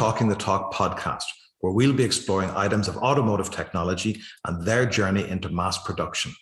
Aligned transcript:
Talking 0.00 0.30
the 0.30 0.34
Talk 0.34 0.72
podcast, 0.72 1.24
where 1.58 1.74
we'll 1.74 1.92
be 1.92 2.04
exploring 2.04 2.48
items 2.56 2.88
of 2.88 2.96
automotive 2.96 3.50
technology 3.50 4.18
and 4.46 4.64
their 4.64 4.86
journey 4.86 5.28
into 5.28 5.50
mass 5.50 5.76
production. 5.76 6.32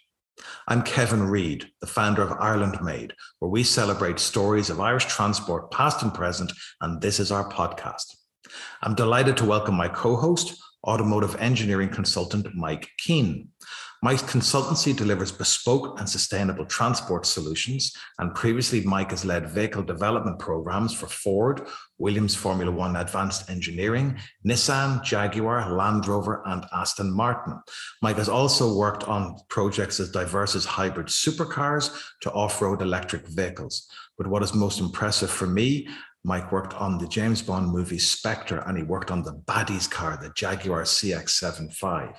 I'm 0.69 0.83
Kevin 0.83 1.25
Reid, 1.25 1.69
the 1.81 1.89
founder 1.89 2.23
of 2.23 2.31
Ireland 2.39 2.79
Made, 2.81 3.15
where 3.41 3.51
we 3.51 3.65
celebrate 3.65 4.21
stories 4.21 4.71
of 4.71 4.79
Irish 4.79 5.07
transport, 5.07 5.73
past 5.73 6.05
and 6.05 6.15
present, 6.15 6.53
and 6.81 7.01
this 7.01 7.19
is 7.19 7.33
our 7.33 7.51
podcast. 7.51 8.15
I'm 8.83 8.95
delighted 8.95 9.37
to 9.39 9.45
welcome 9.45 9.75
my 9.75 9.89
co 9.89 10.15
host, 10.15 10.57
automotive 10.87 11.35
engineering 11.41 11.89
consultant 11.89 12.47
Mike 12.55 12.89
Keane. 12.99 13.49
Mike's 14.01 14.23
consultancy 14.23 14.97
delivers 14.97 15.33
bespoke 15.33 15.99
and 15.99 16.09
sustainable 16.09 16.65
transport 16.67 17.27
solutions, 17.27 17.93
and 18.21 18.35
previously 18.35 18.81
Mike 18.83 19.11
has 19.11 19.25
led 19.25 19.51
vehicle 19.51 19.83
development 19.83 20.39
programs 20.39 20.95
for 20.95 21.09
Ford, 21.09 21.67
Williams 21.99 22.37
Formula 22.37 22.71
One 22.71 22.95
Advanced 22.95 23.51
Engineering, 23.51 24.17
Nissan, 24.47 25.03
Jaguar, 25.03 25.73
Land 25.73 26.07
Rover, 26.07 26.43
and 26.47 26.65
Aston 26.73 27.11
Martin. 27.11 27.61
Mike 28.01 28.19
has 28.19 28.29
also 28.29 28.77
worked 28.77 29.03
on 29.09 29.37
projects 29.49 29.99
as 29.99 30.13
diverse 30.13 30.55
as 30.55 30.65
hybrid 30.65 31.09
supercars 31.09 31.91
to 32.21 32.31
off-road 32.33 32.83
electric 32.83 33.27
vehicles. 33.27 33.89
But 34.17 34.29
what 34.29 34.45
is 34.45 34.55
most 34.55 34.79
impressive 34.79 35.31
for 35.31 35.47
me 35.47 35.89
Mike 36.25 36.53
worked 36.53 36.75
on 36.75 36.99
the 36.99 37.07
James 37.07 37.43
Bond 37.43 37.71
movie 37.71 37.99
Spectre 37.99 38.59
and 38.67 38.77
he 38.77 38.83
worked 38.83 39.11
on 39.11 39.23
the 39.23 39.35
Baddies 39.47 39.91
car, 39.91 40.19
the 40.21 40.31
Jaguar 40.35 40.83
CX75. 40.83 42.17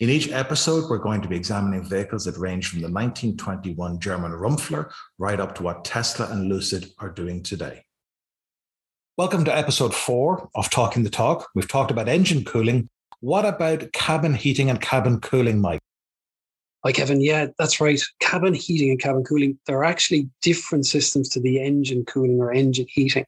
In 0.00 0.10
each 0.10 0.30
episode, 0.30 0.90
we're 0.90 0.98
going 0.98 1.22
to 1.22 1.28
be 1.28 1.36
examining 1.36 1.84
vehicles 1.84 2.24
that 2.24 2.36
range 2.36 2.68
from 2.68 2.80
the 2.80 2.88
1921 2.88 4.00
German 4.00 4.32
Rumpler 4.32 4.90
right 5.18 5.38
up 5.38 5.54
to 5.54 5.62
what 5.62 5.84
Tesla 5.84 6.28
and 6.30 6.48
Lucid 6.48 6.90
are 6.98 7.10
doing 7.10 7.42
today. 7.42 7.84
Welcome 9.16 9.44
to 9.44 9.56
episode 9.56 9.94
four 9.94 10.48
of 10.56 10.70
Talking 10.70 11.04
the 11.04 11.10
Talk. 11.10 11.48
We've 11.54 11.68
talked 11.68 11.92
about 11.92 12.08
engine 12.08 12.44
cooling. 12.44 12.88
What 13.20 13.44
about 13.44 13.92
cabin 13.92 14.34
heating 14.34 14.70
and 14.70 14.80
cabin 14.80 15.20
cooling, 15.20 15.60
Mike? 15.60 15.80
Hi, 16.84 16.92
Kevin. 16.92 17.20
Yeah, 17.20 17.46
that's 17.56 17.80
right. 17.80 18.02
Cabin 18.20 18.52
heating 18.52 18.90
and 18.90 19.00
cabin 19.00 19.24
cooling, 19.24 19.58
there 19.66 19.78
are 19.78 19.84
actually 19.84 20.28
different 20.42 20.84
systems 20.84 21.28
to 21.30 21.40
the 21.40 21.60
engine 21.60 22.04
cooling 22.04 22.40
or 22.40 22.52
engine 22.52 22.86
heating. 22.88 23.24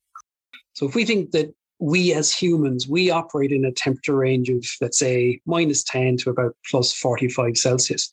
So 0.74 0.86
if 0.86 0.94
we 0.94 1.04
think 1.04 1.30
that 1.30 1.54
we 1.78 2.12
as 2.12 2.32
humans, 2.32 2.88
we 2.88 3.10
operate 3.10 3.52
in 3.52 3.64
a 3.64 3.72
temperature 3.72 4.16
range 4.16 4.48
of, 4.48 4.64
let's 4.80 4.98
say, 4.98 5.40
minus 5.46 5.82
10 5.84 6.18
to 6.18 6.30
about 6.30 6.56
plus 6.70 6.92
45 6.92 7.56
Celsius. 7.56 8.10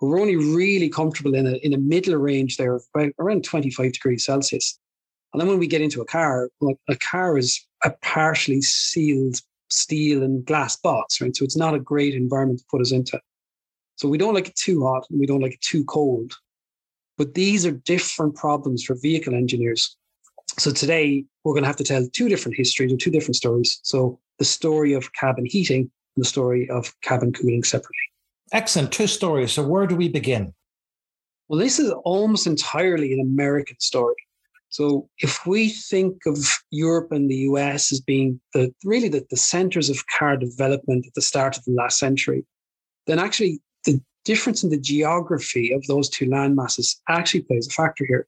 We're 0.00 0.20
only 0.20 0.36
really 0.36 0.88
comfortable 0.88 1.34
in 1.34 1.46
a, 1.46 1.54
in 1.58 1.72
a 1.72 1.78
middle 1.78 2.16
range 2.16 2.56
there 2.56 2.74
of 2.74 2.84
about 2.94 3.12
around 3.18 3.44
25 3.44 3.92
degrees 3.92 4.24
Celsius. 4.24 4.78
And 5.32 5.40
then 5.40 5.48
when 5.48 5.58
we 5.58 5.66
get 5.66 5.80
into 5.80 6.00
a 6.00 6.06
car, 6.06 6.48
a 6.88 6.96
car 6.96 7.38
is 7.38 7.64
a 7.84 7.90
partially 8.02 8.62
sealed 8.62 9.40
steel 9.70 10.22
and 10.22 10.44
glass 10.44 10.76
box, 10.76 11.20
right? 11.20 11.34
So 11.34 11.44
it's 11.44 11.56
not 11.56 11.74
a 11.74 11.80
great 11.80 12.14
environment 12.14 12.60
to 12.60 12.66
put 12.70 12.80
us 12.80 12.92
into. 12.92 13.20
So 13.96 14.08
we 14.08 14.18
don't 14.18 14.34
like 14.34 14.48
it 14.48 14.56
too 14.56 14.84
hot 14.84 15.06
and 15.10 15.18
we 15.18 15.26
don't 15.26 15.40
like 15.40 15.54
it 15.54 15.60
too 15.60 15.84
cold. 15.84 16.34
But 17.16 17.34
these 17.34 17.64
are 17.64 17.70
different 17.72 18.34
problems 18.34 18.84
for 18.84 18.96
vehicle 19.00 19.34
engineers. 19.34 19.96
So 20.58 20.70
today 20.70 21.24
we're 21.42 21.52
going 21.52 21.64
to 21.64 21.68
have 21.68 21.76
to 21.76 21.84
tell 21.84 22.06
two 22.12 22.28
different 22.28 22.56
histories 22.56 22.92
or 22.92 22.96
two 22.96 23.10
different 23.10 23.36
stories. 23.36 23.80
So 23.82 24.20
the 24.38 24.44
story 24.44 24.92
of 24.92 25.12
cabin 25.14 25.46
heating 25.46 25.90
and 26.16 26.24
the 26.24 26.28
story 26.28 26.68
of 26.70 26.94
cabin 27.00 27.32
cooling 27.32 27.64
separately. 27.64 27.96
Excellent. 28.52 28.92
Two 28.92 29.06
stories. 29.06 29.52
So 29.52 29.66
where 29.66 29.86
do 29.86 29.96
we 29.96 30.08
begin? 30.08 30.54
Well, 31.48 31.58
this 31.58 31.78
is 31.78 31.90
almost 32.04 32.46
entirely 32.46 33.12
an 33.12 33.20
American 33.20 33.78
story. 33.80 34.14
So 34.70 35.08
if 35.18 35.46
we 35.46 35.68
think 35.68 36.16
of 36.26 36.38
Europe 36.70 37.12
and 37.12 37.30
the 37.30 37.36
US 37.50 37.92
as 37.92 38.00
being 38.00 38.40
the 38.54 38.74
really 38.84 39.08
the, 39.08 39.24
the 39.30 39.36
centers 39.36 39.88
of 39.88 40.04
car 40.18 40.36
development 40.36 41.06
at 41.06 41.14
the 41.14 41.20
start 41.20 41.56
of 41.56 41.64
the 41.64 41.72
last 41.72 41.98
century, 41.98 42.44
then 43.06 43.18
actually 43.18 43.60
the 43.84 44.00
difference 44.24 44.64
in 44.64 44.70
the 44.70 44.80
geography 44.80 45.72
of 45.72 45.86
those 45.86 46.08
two 46.08 46.26
landmasses 46.26 46.96
actually 47.08 47.42
plays 47.42 47.68
a 47.68 47.70
factor 47.70 48.04
here. 48.06 48.26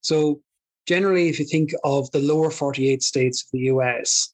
So, 0.00 0.40
generally, 0.86 1.28
if 1.28 1.38
you 1.38 1.46
think 1.46 1.72
of 1.84 2.10
the 2.12 2.20
lower 2.20 2.50
48 2.50 3.02
states 3.02 3.42
of 3.42 3.48
the 3.52 3.66
US 3.66 4.32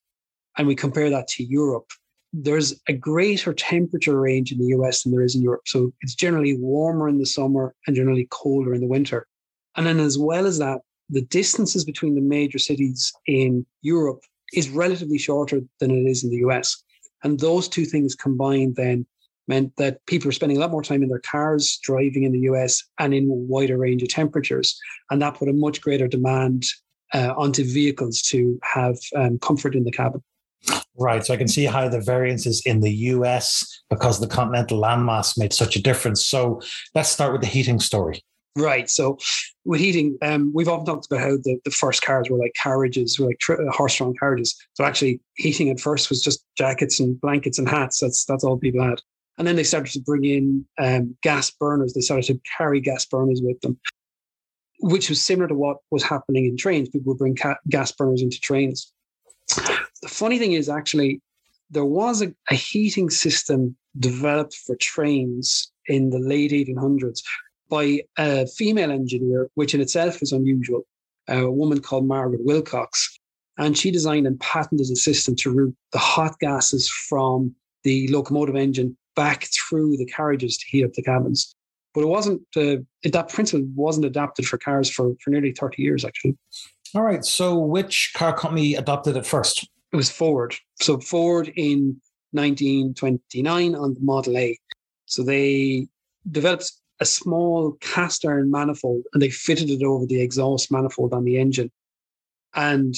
and 0.56 0.66
we 0.66 0.74
compare 0.74 1.10
that 1.10 1.28
to 1.28 1.44
Europe, 1.44 1.90
there's 2.32 2.78
a 2.88 2.92
greater 2.92 3.54
temperature 3.54 4.20
range 4.20 4.52
in 4.52 4.58
the 4.58 4.76
US 4.78 5.02
than 5.02 5.12
there 5.12 5.22
is 5.22 5.34
in 5.34 5.42
Europe. 5.42 5.62
So, 5.66 5.92
it's 6.00 6.14
generally 6.14 6.56
warmer 6.56 7.08
in 7.08 7.18
the 7.18 7.26
summer 7.26 7.74
and 7.86 7.96
generally 7.96 8.28
colder 8.30 8.74
in 8.74 8.80
the 8.80 8.86
winter. 8.86 9.26
And 9.76 9.86
then, 9.86 10.00
as 10.00 10.18
well 10.18 10.46
as 10.46 10.58
that, 10.58 10.80
the 11.10 11.22
distances 11.22 11.84
between 11.84 12.14
the 12.14 12.20
major 12.20 12.58
cities 12.58 13.12
in 13.26 13.64
Europe 13.82 14.20
is 14.52 14.68
relatively 14.70 15.18
shorter 15.18 15.60
than 15.80 15.90
it 15.90 16.08
is 16.08 16.24
in 16.24 16.30
the 16.30 16.48
US. 16.48 16.82
And 17.22 17.38
those 17.38 17.68
two 17.68 17.84
things 17.84 18.14
combined 18.14 18.76
then 18.76 19.06
meant 19.48 19.74
that 19.76 20.04
people 20.06 20.28
are 20.28 20.32
spending 20.32 20.58
a 20.58 20.60
lot 20.60 20.70
more 20.70 20.82
time 20.82 21.02
in 21.02 21.08
their 21.08 21.20
cars 21.20 21.78
driving 21.82 22.22
in 22.22 22.32
the 22.32 22.40
US 22.40 22.82
and 22.98 23.14
in 23.14 23.24
a 23.24 23.34
wider 23.34 23.78
range 23.78 24.02
of 24.02 24.08
temperatures. 24.08 24.78
And 25.10 25.20
that 25.22 25.34
put 25.34 25.48
a 25.48 25.52
much 25.52 25.80
greater 25.80 26.06
demand 26.06 26.64
uh, 27.14 27.32
onto 27.36 27.64
vehicles 27.64 28.20
to 28.22 28.58
have 28.62 28.98
um, 29.16 29.38
comfort 29.38 29.74
in 29.74 29.84
the 29.84 29.92
cabin. 29.92 30.22
Right. 30.98 31.24
So 31.24 31.32
I 31.32 31.36
can 31.36 31.48
see 31.48 31.64
how 31.64 31.88
the 31.88 32.00
variances 32.00 32.60
in 32.66 32.80
the 32.80 32.92
US 32.92 33.82
because 33.88 34.20
the 34.20 34.26
continental 34.26 34.80
landmass 34.80 35.38
made 35.38 35.52
such 35.52 35.76
a 35.76 35.82
difference. 35.82 36.26
So 36.26 36.60
let's 36.94 37.08
start 37.08 37.32
with 37.32 37.40
the 37.40 37.46
heating 37.46 37.80
story. 37.80 38.22
Right. 38.56 38.90
So 38.90 39.18
with 39.64 39.80
heating, 39.80 40.18
um, 40.20 40.50
we've 40.52 40.68
often 40.68 40.86
talked 40.86 41.06
about 41.06 41.20
how 41.20 41.36
the, 41.36 41.60
the 41.64 41.70
first 41.70 42.02
cars 42.02 42.28
were 42.28 42.38
like 42.38 42.54
carriages, 42.60 43.18
were 43.18 43.26
like 43.26 43.38
tri- 43.38 43.54
uh, 43.54 43.70
horse-drawn 43.70 44.14
carriages. 44.18 44.56
So 44.74 44.84
actually, 44.84 45.20
heating 45.36 45.70
at 45.70 45.78
first 45.78 46.08
was 46.08 46.22
just 46.22 46.44
jackets 46.56 46.98
and 46.98 47.20
blankets 47.20 47.60
and 47.60 47.68
hats. 47.68 48.00
That's 48.00 48.24
that's 48.24 48.42
all 48.42 48.58
people 48.58 48.82
had. 48.82 49.00
And 49.38 49.46
then 49.46 49.56
they 49.56 49.64
started 49.64 49.92
to 49.92 50.00
bring 50.00 50.24
in 50.24 50.66
um, 50.78 51.16
gas 51.22 51.50
burners. 51.50 51.94
They 51.94 52.00
started 52.00 52.26
to 52.26 52.40
carry 52.56 52.80
gas 52.80 53.06
burners 53.06 53.40
with 53.42 53.60
them, 53.60 53.78
which 54.80 55.08
was 55.08 55.22
similar 55.22 55.46
to 55.48 55.54
what 55.54 55.78
was 55.90 56.02
happening 56.02 56.46
in 56.46 56.56
trains. 56.56 56.88
People 56.88 57.12
would 57.12 57.18
bring 57.18 57.36
ca- 57.36 57.56
gas 57.68 57.92
burners 57.92 58.20
into 58.20 58.40
trains. 58.40 58.92
The 60.02 60.08
funny 60.08 60.38
thing 60.38 60.52
is, 60.52 60.68
actually, 60.68 61.20
there 61.70 61.84
was 61.84 62.20
a, 62.20 62.34
a 62.50 62.54
heating 62.54 63.10
system 63.10 63.76
developed 63.98 64.54
for 64.54 64.76
trains 64.76 65.70
in 65.86 66.10
the 66.10 66.18
late 66.18 66.50
1800s 66.50 67.20
by 67.70 68.02
a 68.18 68.46
female 68.46 68.90
engineer, 68.90 69.50
which 69.54 69.74
in 69.74 69.80
itself 69.80 70.22
is 70.22 70.32
unusual, 70.32 70.82
a 71.28 71.50
woman 71.50 71.80
called 71.80 72.06
Margaret 72.06 72.44
Wilcox. 72.44 73.18
And 73.58 73.76
she 73.76 73.90
designed 73.90 74.26
and 74.26 74.38
patented 74.40 74.88
a 74.90 74.96
system 74.96 75.34
to 75.36 75.50
route 75.50 75.76
the 75.92 75.98
hot 75.98 76.38
gases 76.38 76.88
from 76.88 77.54
the 77.82 78.08
locomotive 78.08 78.56
engine 78.56 78.96
back 79.18 79.48
through 79.52 79.96
the 79.96 80.06
carriages 80.06 80.56
to 80.56 80.64
heat 80.68 80.84
up 80.84 80.92
the 80.92 81.02
cabins. 81.02 81.52
But 81.92 82.02
it 82.02 82.06
wasn't, 82.06 82.40
uh, 82.54 82.76
that 83.10 83.28
principle 83.28 83.66
wasn't 83.74 84.06
adapted 84.06 84.46
for 84.46 84.58
cars 84.58 84.88
for, 84.88 85.14
for 85.20 85.30
nearly 85.30 85.50
30 85.50 85.82
years, 85.82 86.04
actually. 86.04 86.36
All 86.94 87.02
right. 87.02 87.24
So 87.24 87.58
which 87.58 88.12
car 88.16 88.32
company 88.32 88.76
adopted 88.76 89.16
it 89.16 89.26
first? 89.26 89.68
It 89.92 89.96
was 89.96 90.08
Ford. 90.08 90.54
So 90.80 91.00
Ford 91.00 91.52
in 91.56 92.00
1929 92.30 93.74
on 93.74 93.94
the 93.94 94.00
Model 94.00 94.38
A. 94.38 94.56
So 95.06 95.24
they 95.24 95.88
developed 96.30 96.70
a 97.00 97.04
small 97.04 97.72
cast 97.80 98.24
iron 98.24 98.52
manifold 98.52 99.02
and 99.12 99.20
they 99.20 99.30
fitted 99.30 99.68
it 99.68 99.82
over 99.82 100.06
the 100.06 100.20
exhaust 100.20 100.70
manifold 100.70 101.12
on 101.12 101.24
the 101.24 101.38
engine. 101.38 101.72
And 102.54 102.94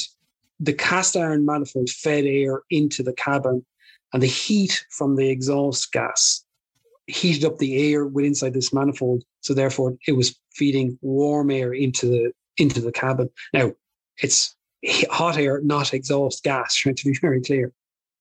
the 0.58 0.75
cast 0.75 1.16
iron 1.16 1.47
manifold 1.47 1.88
fed 1.88 2.26
air 2.26 2.60
into 2.69 3.02
the 3.02 3.14
cabin 3.14 3.64
and 4.12 4.22
the 4.22 4.26
heat 4.26 4.84
from 4.91 5.16
the 5.16 5.28
exhaust 5.31 5.93
gas 5.93 6.44
heated 7.10 7.44
up 7.44 7.59
the 7.59 7.93
air 7.93 8.06
with 8.06 8.25
inside 8.25 8.54
this 8.54 8.72
manifold. 8.72 9.25
So 9.41 9.54
therefore, 9.54 9.97
it 10.06 10.12
was 10.12 10.38
feeding 10.53 10.98
warm 11.03 11.50
air 11.50 11.72
into 11.72 12.06
the 12.06 12.32
into 12.56 12.81
the 12.81 12.93
cabin. 12.93 13.31
Now, 13.53 13.72
it's 14.19 14.54
hot 15.11 15.38
air, 15.38 15.61
not 15.62 15.94
exhaust 15.94 16.43
gas. 16.43 16.75
Trying 16.76 16.96
to 16.96 17.11
be 17.11 17.19
very 17.20 17.40
clear. 17.40 17.73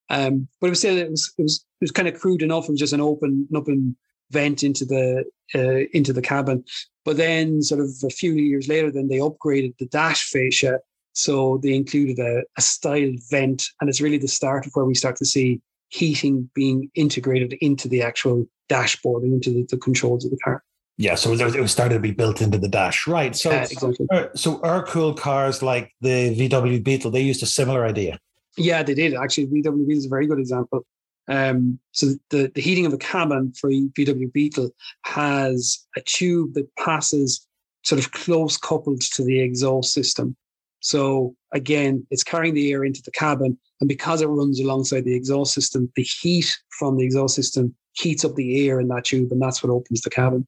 Um, 0.09 0.47
but 0.59 0.67
it 0.67 0.71
was 0.71 0.79
still 0.79 0.97
it 0.97 1.11
was 1.11 1.33
it 1.37 1.43
was 1.43 1.65
it 1.81 1.83
was 1.83 1.91
kind 1.91 2.07
of 2.07 2.19
crude 2.19 2.41
enough. 2.41 2.65
It 2.65 2.71
was 2.71 2.79
just 2.79 2.93
an 2.93 3.01
open 3.01 3.47
open 3.53 3.95
vent 4.31 4.63
into 4.63 4.85
the 4.85 5.25
uh, 5.55 5.87
into 5.93 6.13
the 6.13 6.21
cabin. 6.21 6.63
But 7.05 7.17
then, 7.17 7.61
sort 7.61 7.81
of 7.81 7.89
a 8.03 8.09
few 8.09 8.33
years 8.33 8.67
later, 8.67 8.91
then 8.91 9.07
they 9.07 9.17
upgraded 9.17 9.77
the 9.77 9.87
dash 9.87 10.29
fascia. 10.29 10.79
So 11.13 11.59
they 11.63 11.73
included 11.73 12.19
a, 12.19 12.43
a 12.57 12.61
styled 12.61 13.19
vent, 13.29 13.63
and 13.81 13.89
it's 13.89 13.99
really 13.99 14.19
the 14.19 14.27
start 14.27 14.65
of 14.65 14.71
where 14.73 14.85
we 14.85 14.95
start 14.95 15.15
to 15.17 15.25
see 15.25 15.59
heating 15.89 16.49
being 16.53 16.89
integrated 16.95 17.53
into 17.61 17.87
the 17.87 18.01
actual 18.01 18.47
dashboard 18.67 19.23
and 19.23 19.33
into 19.33 19.51
the, 19.51 19.65
the 19.69 19.77
controls 19.77 20.23
of 20.25 20.31
the 20.31 20.37
car. 20.37 20.63
Yeah, 20.97 21.15
so 21.15 21.31
it 21.31 21.59
was 21.61 21.71
started 21.71 21.95
to 21.95 22.01
be 22.01 22.11
built 22.11 22.41
into 22.41 22.57
the 22.57 22.67
dash, 22.67 23.07
right? 23.07 23.33
So, 23.33 23.51
uh, 23.51 23.65
exactly. 23.71 24.07
so 24.35 24.59
air 24.61 24.83
cooled 24.83 25.17
cars 25.17 25.63
like 25.63 25.93
the 26.01 26.35
VW 26.35 26.83
Beetle, 26.83 27.11
they 27.11 27.21
used 27.21 27.41
a 27.41 27.45
similar 27.45 27.85
idea. 27.85 28.19
Yeah, 28.57 28.83
they 28.83 28.95
did 28.95 29.13
actually. 29.13 29.47
VW 29.47 29.87
Beetle 29.87 29.97
is 29.97 30.05
a 30.05 30.09
very 30.09 30.27
good 30.27 30.39
example. 30.39 30.85
Um, 31.29 31.79
so 31.91 32.07
the, 32.31 32.51
the 32.53 32.61
heating 32.61 32.85
of 32.85 32.91
a 32.91 32.97
cabin 32.97 33.53
for 33.53 33.69
a 33.69 33.75
VW 33.97 34.33
Beetle 34.33 34.71
has 35.05 35.85
a 35.95 36.01
tube 36.01 36.55
that 36.55 36.67
passes 36.75 37.47
sort 37.83 37.99
of 38.03 38.11
close 38.11 38.57
coupled 38.57 39.01
to 39.13 39.23
the 39.23 39.39
exhaust 39.39 39.93
system. 39.93 40.35
So 40.81 41.35
again, 41.53 42.05
it's 42.09 42.23
carrying 42.23 42.55
the 42.55 42.71
air 42.71 42.83
into 42.83 43.01
the 43.03 43.11
cabin. 43.11 43.57
And 43.79 43.87
because 43.87 44.21
it 44.21 44.27
runs 44.27 44.59
alongside 44.59 45.05
the 45.05 45.15
exhaust 45.15 45.53
system, 45.53 45.91
the 45.95 46.03
heat 46.03 46.57
from 46.77 46.97
the 46.97 47.05
exhaust 47.05 47.35
system 47.35 47.75
heats 47.93 48.25
up 48.25 48.35
the 48.35 48.67
air 48.67 48.79
in 48.79 48.87
that 48.89 49.05
tube, 49.05 49.31
and 49.31 49.41
that's 49.41 49.63
what 49.63 49.71
opens 49.71 50.01
the 50.01 50.09
cabin. 50.09 50.45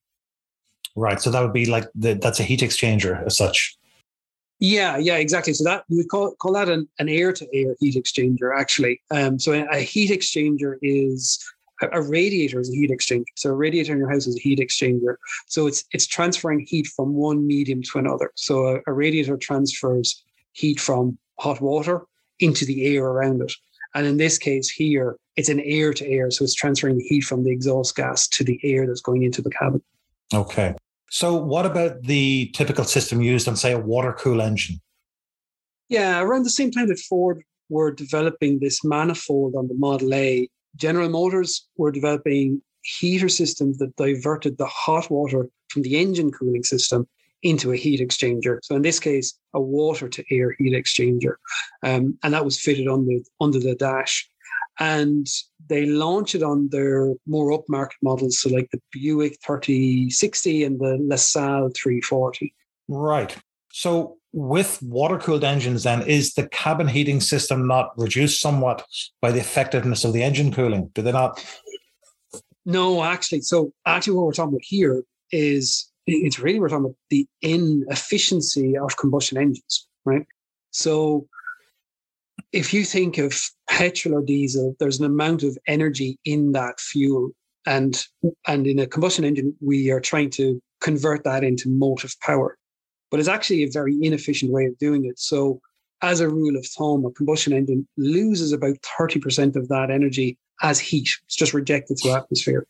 Right. 0.95 1.21
So 1.21 1.31
that 1.31 1.41
would 1.41 1.53
be 1.53 1.65
like 1.65 1.85
the, 1.95 2.13
that's 2.13 2.39
a 2.39 2.43
heat 2.43 2.59
exchanger 2.59 3.25
as 3.25 3.37
such. 3.37 3.77
Yeah, 4.59 4.97
yeah, 4.97 5.15
exactly. 5.15 5.53
So 5.53 5.63
that 5.63 5.85
we 5.89 6.03
call 6.05 6.35
call 6.35 6.53
that 6.53 6.69
an, 6.69 6.87
an 6.99 7.09
air 7.09 7.33
to 7.33 7.47
air 7.51 7.75
heat 7.79 7.95
exchanger, 7.95 8.55
actually. 8.55 9.01
Um, 9.09 9.39
so 9.39 9.53
a, 9.53 9.79
heat 9.79 10.11
exchanger 10.11 10.75
is 10.83 11.43
a, 11.81 11.87
a 11.93 12.01
radiator 12.01 12.59
is 12.59 12.69
a 12.69 12.75
heat 12.75 12.91
exchanger. 12.91 13.23
So 13.35 13.49
a 13.49 13.55
radiator 13.55 13.93
in 13.93 13.97
your 13.97 14.11
house 14.11 14.27
is 14.27 14.37
a 14.37 14.39
heat 14.39 14.59
exchanger. 14.59 15.15
So 15.47 15.65
it's 15.65 15.85
it's 15.93 16.05
transferring 16.05 16.59
heat 16.59 16.85
from 16.85 17.15
one 17.15 17.47
medium 17.47 17.81
to 17.81 17.97
another. 17.97 18.31
So 18.35 18.67
a, 18.67 18.79
a 18.85 18.93
radiator 18.93 19.35
transfers 19.35 20.23
heat 20.51 20.79
from 20.79 21.17
hot 21.39 21.59
water 21.59 22.05
into 22.41 22.65
the 22.65 22.85
air 22.85 23.05
around 23.05 23.41
it. 23.41 23.53
And 23.93 24.05
in 24.05 24.17
this 24.17 24.37
case 24.37 24.69
here, 24.69 25.17
it's 25.35 25.49
an 25.49 25.59
air 25.61 25.93
to 25.93 26.07
air. 26.07 26.31
So 26.31 26.43
it's 26.43 26.53
transferring 26.53 26.97
the 26.97 27.03
heat 27.03 27.21
from 27.21 27.43
the 27.43 27.51
exhaust 27.51 27.95
gas 27.95 28.27
to 28.29 28.43
the 28.43 28.59
air 28.63 28.87
that's 28.87 29.01
going 29.01 29.23
into 29.23 29.41
the 29.41 29.51
cabin. 29.51 29.81
Okay. 30.33 30.75
So, 31.09 31.35
what 31.35 31.65
about 31.65 32.03
the 32.03 32.49
typical 32.53 32.85
system 32.85 33.21
used 33.21 33.45
on, 33.47 33.57
say, 33.57 33.73
a 33.73 33.79
water 33.79 34.13
cool 34.13 34.41
engine? 34.41 34.79
Yeah, 35.89 36.21
around 36.21 36.43
the 36.43 36.49
same 36.49 36.71
time 36.71 36.87
that 36.87 36.99
Ford 36.99 37.43
were 37.67 37.91
developing 37.91 38.59
this 38.59 38.81
manifold 38.85 39.55
on 39.55 39.67
the 39.67 39.73
Model 39.73 40.13
A, 40.13 40.47
General 40.77 41.09
Motors 41.09 41.67
were 41.75 41.91
developing 41.91 42.61
heater 42.83 43.27
systems 43.27 43.77
that 43.79 43.95
diverted 43.97 44.57
the 44.57 44.65
hot 44.67 45.11
water 45.11 45.49
from 45.69 45.81
the 45.81 45.97
engine 45.97 46.31
cooling 46.31 46.63
system 46.63 47.07
into 47.43 47.71
a 47.71 47.77
heat 47.77 47.99
exchanger. 47.99 48.59
So 48.63 48.75
in 48.75 48.81
this 48.81 48.99
case, 48.99 49.37
a 49.53 49.61
water 49.61 50.07
to 50.09 50.23
air 50.31 50.55
heat 50.57 50.73
exchanger, 50.73 51.35
um, 51.83 52.17
and 52.23 52.33
that 52.33 52.45
was 52.45 52.59
fitted 52.59 52.87
on 52.87 53.05
the 53.05 53.23
under 53.39 53.59
the 53.59 53.75
dash 53.75 54.29
and 54.79 55.27
they 55.67 55.85
launch 55.85 56.33
it 56.33 56.43
on 56.43 56.69
their 56.69 57.13
more 57.27 57.57
upmarket 57.57 58.01
models, 58.01 58.41
so 58.41 58.49
like 58.49 58.69
the 58.71 58.81
Buick 58.91 59.37
3060 59.45 60.63
and 60.63 60.79
the 60.79 60.97
LaSalle 61.07 61.69
340. 61.75 62.53
Right. 62.87 63.37
So 63.71 64.17
with 64.33 64.81
water 64.81 65.19
cooled 65.19 65.43
engines, 65.43 65.83
then 65.83 66.01
is 66.07 66.33
the 66.33 66.47
cabin 66.47 66.87
heating 66.87 67.21
system 67.21 67.67
not 67.67 67.91
reduced 67.95 68.41
somewhat 68.41 68.83
by 69.21 69.31
the 69.31 69.39
effectiveness 69.39 70.03
of 70.03 70.13
the 70.13 70.23
engine 70.23 70.51
cooling? 70.51 70.89
Do 70.93 71.03
they 71.03 71.11
not? 71.11 71.45
No, 72.65 73.03
actually. 73.03 73.41
So 73.41 73.73
actually, 73.85 74.15
what 74.15 74.25
we're 74.25 74.33
talking 74.33 74.53
about 74.53 74.63
here 74.63 75.03
is 75.31 75.90
it's 76.15 76.39
really 76.39 76.59
we're 76.59 76.69
talking 76.69 76.85
about 76.85 76.95
the 77.09 77.27
inefficiency 77.41 78.77
of 78.77 78.97
combustion 78.97 79.37
engines, 79.37 79.87
right? 80.05 80.25
So 80.71 81.27
if 82.51 82.73
you 82.73 82.83
think 82.83 83.17
of 83.17 83.39
petrol 83.69 84.15
or 84.15 84.21
diesel, 84.21 84.75
there's 84.79 84.99
an 84.99 85.05
amount 85.05 85.43
of 85.43 85.57
energy 85.67 86.17
in 86.25 86.51
that 86.53 86.79
fuel. 86.79 87.31
And, 87.65 88.03
and 88.47 88.65
in 88.67 88.79
a 88.79 88.87
combustion 88.87 89.23
engine, 89.23 89.55
we 89.61 89.91
are 89.91 90.01
trying 90.01 90.31
to 90.31 90.61
convert 90.81 91.23
that 91.23 91.43
into 91.43 91.69
motive 91.69 92.15
power. 92.21 92.57
But 93.09 93.19
it's 93.19 93.29
actually 93.29 93.63
a 93.63 93.69
very 93.69 93.97
inefficient 94.01 94.51
way 94.51 94.65
of 94.65 94.77
doing 94.77 95.05
it. 95.05 95.19
So, 95.19 95.61
as 96.03 96.19
a 96.19 96.29
rule 96.29 96.57
of 96.57 96.65
thumb, 96.65 97.05
a 97.05 97.11
combustion 97.11 97.53
engine 97.53 97.87
loses 97.95 98.51
about 98.53 98.77
30% 98.99 99.55
of 99.55 99.67
that 99.67 99.91
energy 99.91 100.35
as 100.63 100.79
heat. 100.79 101.07
It's 101.25 101.35
just 101.35 101.53
rejected 101.53 101.97
to 101.97 102.09
the 102.09 102.15
atmosphere. 102.15 102.65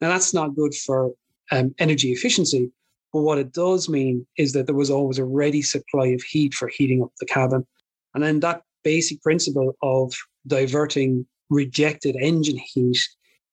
Now, 0.00 0.08
that's 0.08 0.32
not 0.32 0.54
good 0.54 0.74
for 0.74 1.12
um, 1.50 1.74
energy 1.78 2.12
efficiency. 2.12 2.70
But 3.12 3.22
what 3.22 3.38
it 3.38 3.52
does 3.52 3.88
mean 3.88 4.26
is 4.38 4.52
that 4.52 4.66
there 4.66 4.74
was 4.74 4.90
always 4.90 5.18
a 5.18 5.24
ready 5.24 5.62
supply 5.62 6.06
of 6.08 6.22
heat 6.22 6.54
for 6.54 6.68
heating 6.68 7.02
up 7.02 7.10
the 7.18 7.26
cabin. 7.26 7.66
And 8.14 8.22
then 8.22 8.40
that 8.40 8.62
basic 8.84 9.22
principle 9.22 9.76
of 9.82 10.14
diverting 10.46 11.26
rejected 11.50 12.16
engine 12.16 12.58
heat 12.58 12.98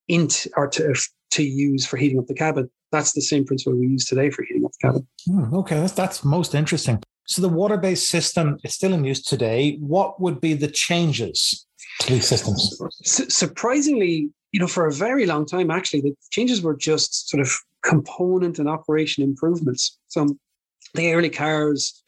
into 0.06 0.48
or 0.56 0.68
to, 0.68 0.94
to 1.32 1.42
use 1.42 1.84
for 1.84 1.96
heating 1.96 2.18
up 2.18 2.26
the 2.26 2.34
cabin. 2.34 2.70
That's 2.92 3.12
the 3.12 3.20
same 3.20 3.44
principle 3.44 3.78
we 3.78 3.88
use 3.88 4.06
today 4.06 4.30
for 4.30 4.42
heating 4.44 4.64
up 4.64 4.70
the 4.80 4.88
cabin. 4.88 5.08
Hmm, 5.26 5.54
okay, 5.56 5.80
that's, 5.80 5.92
that's 5.92 6.24
most 6.24 6.54
interesting. 6.54 7.02
So 7.26 7.42
the 7.42 7.48
water-based 7.48 8.08
system 8.08 8.58
is 8.64 8.74
still 8.74 8.94
in 8.94 9.04
use 9.04 9.22
today. 9.22 9.76
What 9.80 10.20
would 10.20 10.40
be 10.40 10.54
the 10.54 10.68
changes 10.68 11.66
to 12.00 12.14
these 12.14 12.26
systems? 12.26 12.80
S- 13.04 13.34
surprisingly, 13.34 14.30
you 14.52 14.60
know, 14.60 14.66
for 14.66 14.86
a 14.86 14.92
very 14.92 15.26
long 15.26 15.44
time, 15.44 15.70
actually, 15.70 16.00
the 16.00 16.14
changes 16.30 16.62
were 16.62 16.74
just 16.74 17.28
sort 17.28 17.42
of 17.42 17.52
component 17.84 18.58
and 18.58 18.68
operation 18.68 19.22
improvements. 19.22 19.98
So 20.08 20.36
the 20.94 21.12
early 21.12 21.30
cars 21.30 22.02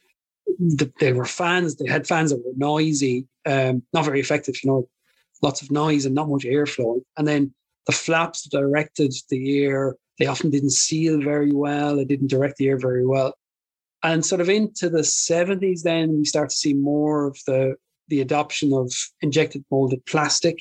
they 0.99 1.13
were 1.13 1.25
fans. 1.25 1.75
They 1.75 1.89
had 1.89 2.07
fans 2.07 2.31
that 2.31 2.43
were 2.45 2.53
noisy, 2.55 3.27
um, 3.45 3.83
not 3.93 4.05
very 4.05 4.19
effective. 4.19 4.55
You 4.63 4.69
know, 4.69 4.89
lots 5.41 5.61
of 5.61 5.71
noise 5.71 6.05
and 6.05 6.15
not 6.15 6.29
much 6.29 6.43
airflow. 6.43 7.01
And 7.17 7.27
then 7.27 7.53
the 7.87 7.93
flaps 7.93 8.47
directed 8.47 9.13
the 9.29 9.63
air. 9.63 9.95
They 10.19 10.27
often 10.27 10.49
didn't 10.49 10.71
seal 10.71 11.21
very 11.21 11.51
well. 11.51 11.95
They 11.95 12.05
didn't 12.05 12.29
direct 12.29 12.57
the 12.57 12.67
air 12.67 12.77
very 12.77 13.05
well. 13.05 13.33
And 14.03 14.25
sort 14.25 14.41
of 14.41 14.49
into 14.49 14.89
the 14.89 15.01
70s, 15.01 15.83
then 15.83 16.17
we 16.17 16.25
start 16.25 16.49
to 16.49 16.55
see 16.55 16.73
more 16.73 17.27
of 17.27 17.37
the 17.45 17.75
the 18.07 18.19
adoption 18.19 18.73
of 18.73 18.91
injected 19.21 19.63
molded 19.71 20.05
plastic. 20.05 20.59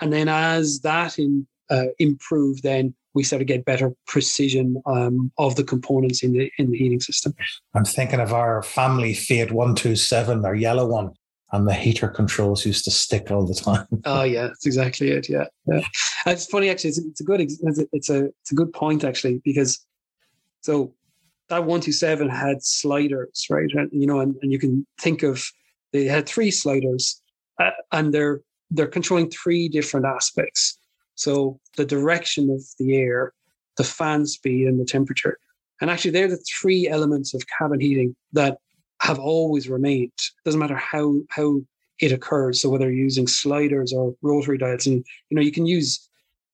And 0.00 0.10
then 0.10 0.26
as 0.26 0.80
that 0.80 1.18
in, 1.18 1.46
uh, 1.68 1.86
improved, 1.98 2.62
then 2.62 2.94
we 3.18 3.24
sort 3.24 3.42
of 3.42 3.48
get 3.48 3.64
better 3.64 3.92
precision 4.06 4.80
um, 4.86 5.32
of 5.38 5.56
the 5.56 5.64
components 5.64 6.22
in 6.22 6.32
the 6.32 6.52
in 6.56 6.70
the 6.70 6.78
heating 6.78 7.00
system. 7.00 7.34
I'm 7.74 7.84
thinking 7.84 8.20
of 8.20 8.32
our 8.32 8.62
family 8.62 9.12
Fiat 9.12 9.50
127, 9.50 10.44
our 10.44 10.54
yellow 10.54 10.86
one, 10.86 11.10
and 11.50 11.66
the 11.66 11.74
heater 11.74 12.06
controls 12.06 12.64
used 12.64 12.84
to 12.84 12.92
stick 12.92 13.32
all 13.32 13.44
the 13.44 13.54
time. 13.54 13.86
oh 14.04 14.22
yeah, 14.22 14.46
that's 14.46 14.66
exactly 14.66 15.10
it. 15.10 15.28
Yeah, 15.28 15.46
yeah. 15.66 15.80
It's 16.26 16.46
funny 16.46 16.70
actually. 16.70 16.90
It's, 16.90 16.98
it's 16.98 17.20
a 17.20 17.24
good 17.24 17.40
it's 17.40 17.60
a 17.78 17.86
it's 17.92 18.08
a 18.08 18.26
it's 18.26 18.52
a 18.52 18.54
good 18.54 18.72
point 18.72 19.02
actually 19.02 19.42
because 19.44 19.84
so 20.60 20.94
that 21.48 21.64
127 21.64 22.28
had 22.28 22.62
sliders, 22.62 23.46
right? 23.50 23.70
And, 23.72 23.90
you 23.92 24.06
know, 24.06 24.20
and, 24.20 24.36
and 24.42 24.52
you 24.52 24.60
can 24.60 24.86
think 25.00 25.24
of 25.24 25.44
they 25.92 26.04
had 26.04 26.28
three 26.28 26.52
sliders, 26.52 27.20
uh, 27.58 27.70
and 27.90 28.14
they're 28.14 28.42
they're 28.70 28.86
controlling 28.86 29.28
three 29.30 29.68
different 29.68 30.06
aspects. 30.06 30.77
So 31.18 31.58
the 31.76 31.84
direction 31.84 32.48
of 32.48 32.62
the 32.78 32.96
air, 32.96 33.32
the 33.76 33.84
fan 33.84 34.24
speed, 34.24 34.68
and 34.68 34.80
the 34.80 34.84
temperature. 34.84 35.36
And 35.80 35.90
actually, 35.90 36.12
they're 36.12 36.28
the 36.28 36.44
three 36.60 36.88
elements 36.88 37.34
of 37.34 37.42
cabin 37.58 37.80
heating 37.80 38.14
that 38.32 38.58
have 39.02 39.18
always 39.18 39.68
remained. 39.68 40.12
Doesn't 40.44 40.60
matter 40.60 40.76
how 40.76 41.16
how 41.30 41.60
it 42.00 42.12
occurs. 42.12 42.62
So 42.62 42.68
whether 42.68 42.88
you're 42.88 43.04
using 43.04 43.26
sliders 43.26 43.92
or 43.92 44.14
rotary 44.22 44.58
dials, 44.58 44.86
and 44.86 45.04
you 45.28 45.34
know, 45.34 45.42
you 45.42 45.52
can 45.52 45.66
use 45.66 46.08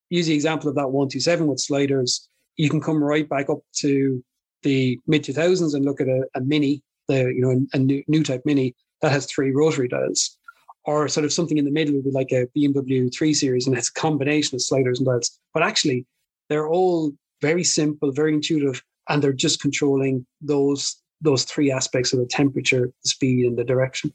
use 0.08 0.26
the 0.26 0.34
example 0.34 0.70
of 0.70 0.76
that 0.76 0.90
127 0.90 1.46
with 1.46 1.60
sliders. 1.60 2.26
You 2.56 2.70
can 2.70 2.80
come 2.80 3.04
right 3.04 3.28
back 3.28 3.50
up 3.50 3.60
to 3.80 4.24
the 4.62 4.98
mid 5.06 5.24
2000s 5.24 5.74
and 5.74 5.84
look 5.84 6.00
at 6.00 6.08
a, 6.08 6.24
a 6.34 6.40
mini, 6.40 6.82
the 7.08 7.24
you 7.24 7.42
know 7.42 7.50
a, 7.50 7.76
a 7.76 7.78
new, 7.78 8.02
new 8.08 8.22
type 8.22 8.42
mini 8.46 8.74
that 9.02 9.12
has 9.12 9.26
three 9.26 9.50
rotary 9.50 9.88
dials 9.88 10.38
or 10.86 11.08
sort 11.08 11.24
of 11.24 11.32
something 11.32 11.58
in 11.58 11.64
the 11.64 11.70
middle 11.70 11.94
would 11.94 12.04
be 12.04 12.10
like 12.10 12.32
a 12.32 12.46
BMW 12.56 13.12
3 13.14 13.34
Series 13.34 13.66
and 13.66 13.76
it's 13.76 13.88
a 13.88 14.00
combination 14.00 14.56
of 14.56 14.62
sliders 14.62 14.98
and 14.98 15.06
dials. 15.06 15.38
But 15.52 15.62
actually, 15.62 16.06
they're 16.48 16.68
all 16.68 17.12
very 17.40 17.64
simple, 17.64 18.12
very 18.12 18.34
intuitive, 18.34 18.82
and 19.08 19.22
they're 19.22 19.32
just 19.32 19.60
controlling 19.60 20.26
those 20.40 21.00
those 21.20 21.44
three 21.44 21.70
aspects 21.70 22.12
of 22.12 22.18
the 22.18 22.26
temperature, 22.26 22.86
the 23.02 23.08
speed, 23.08 23.46
and 23.46 23.56
the 23.56 23.64
direction. 23.64 24.12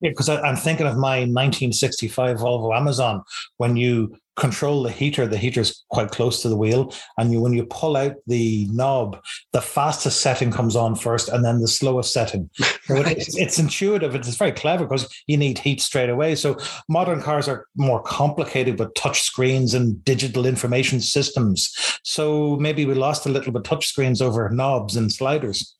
Yeah, 0.00 0.10
because 0.10 0.28
I'm 0.28 0.56
thinking 0.56 0.86
of 0.86 0.96
my 0.96 1.20
1965 1.20 2.38
Volvo 2.38 2.76
Amazon. 2.76 3.22
When 3.56 3.76
you 3.76 4.16
control 4.36 4.84
the 4.84 4.92
heater, 4.92 5.26
the 5.26 5.36
heater's 5.36 5.84
quite 5.90 6.12
close 6.12 6.40
to 6.42 6.48
the 6.48 6.56
wheel, 6.56 6.94
and 7.18 7.32
you 7.32 7.40
when 7.40 7.52
you 7.52 7.66
pull 7.66 7.96
out 7.96 8.14
the 8.28 8.68
knob, 8.70 9.20
the 9.52 9.60
fastest 9.60 10.20
setting 10.20 10.52
comes 10.52 10.76
on 10.76 10.94
first, 10.94 11.28
and 11.28 11.44
then 11.44 11.60
the 11.60 11.66
slowest 11.66 12.12
setting. 12.12 12.48
right. 12.88 13.18
it's, 13.18 13.36
it's, 13.36 13.58
intuitive. 13.58 14.14
It's 14.14 14.36
very 14.36 14.52
clever 14.52 14.86
because 14.86 15.12
you 15.26 15.36
need 15.36 15.58
heat 15.58 15.80
straight 15.80 16.10
away. 16.10 16.36
So 16.36 16.56
modern 16.88 17.20
cars 17.20 17.48
are 17.48 17.66
more 17.76 18.00
complicated 18.02 18.78
with 18.78 18.94
touch 18.94 19.22
screens 19.22 19.74
and 19.74 20.02
digital 20.04 20.46
information 20.46 21.00
systems. 21.00 21.74
So 22.04 22.56
maybe 22.56 22.84
we 22.84 22.94
lost 22.94 23.26
a 23.26 23.30
little 23.30 23.52
bit 23.52 23.64
touch 23.64 23.88
screens 23.88 24.22
over 24.22 24.48
knobs 24.50 24.96
and 24.96 25.12
sliders. 25.12 25.77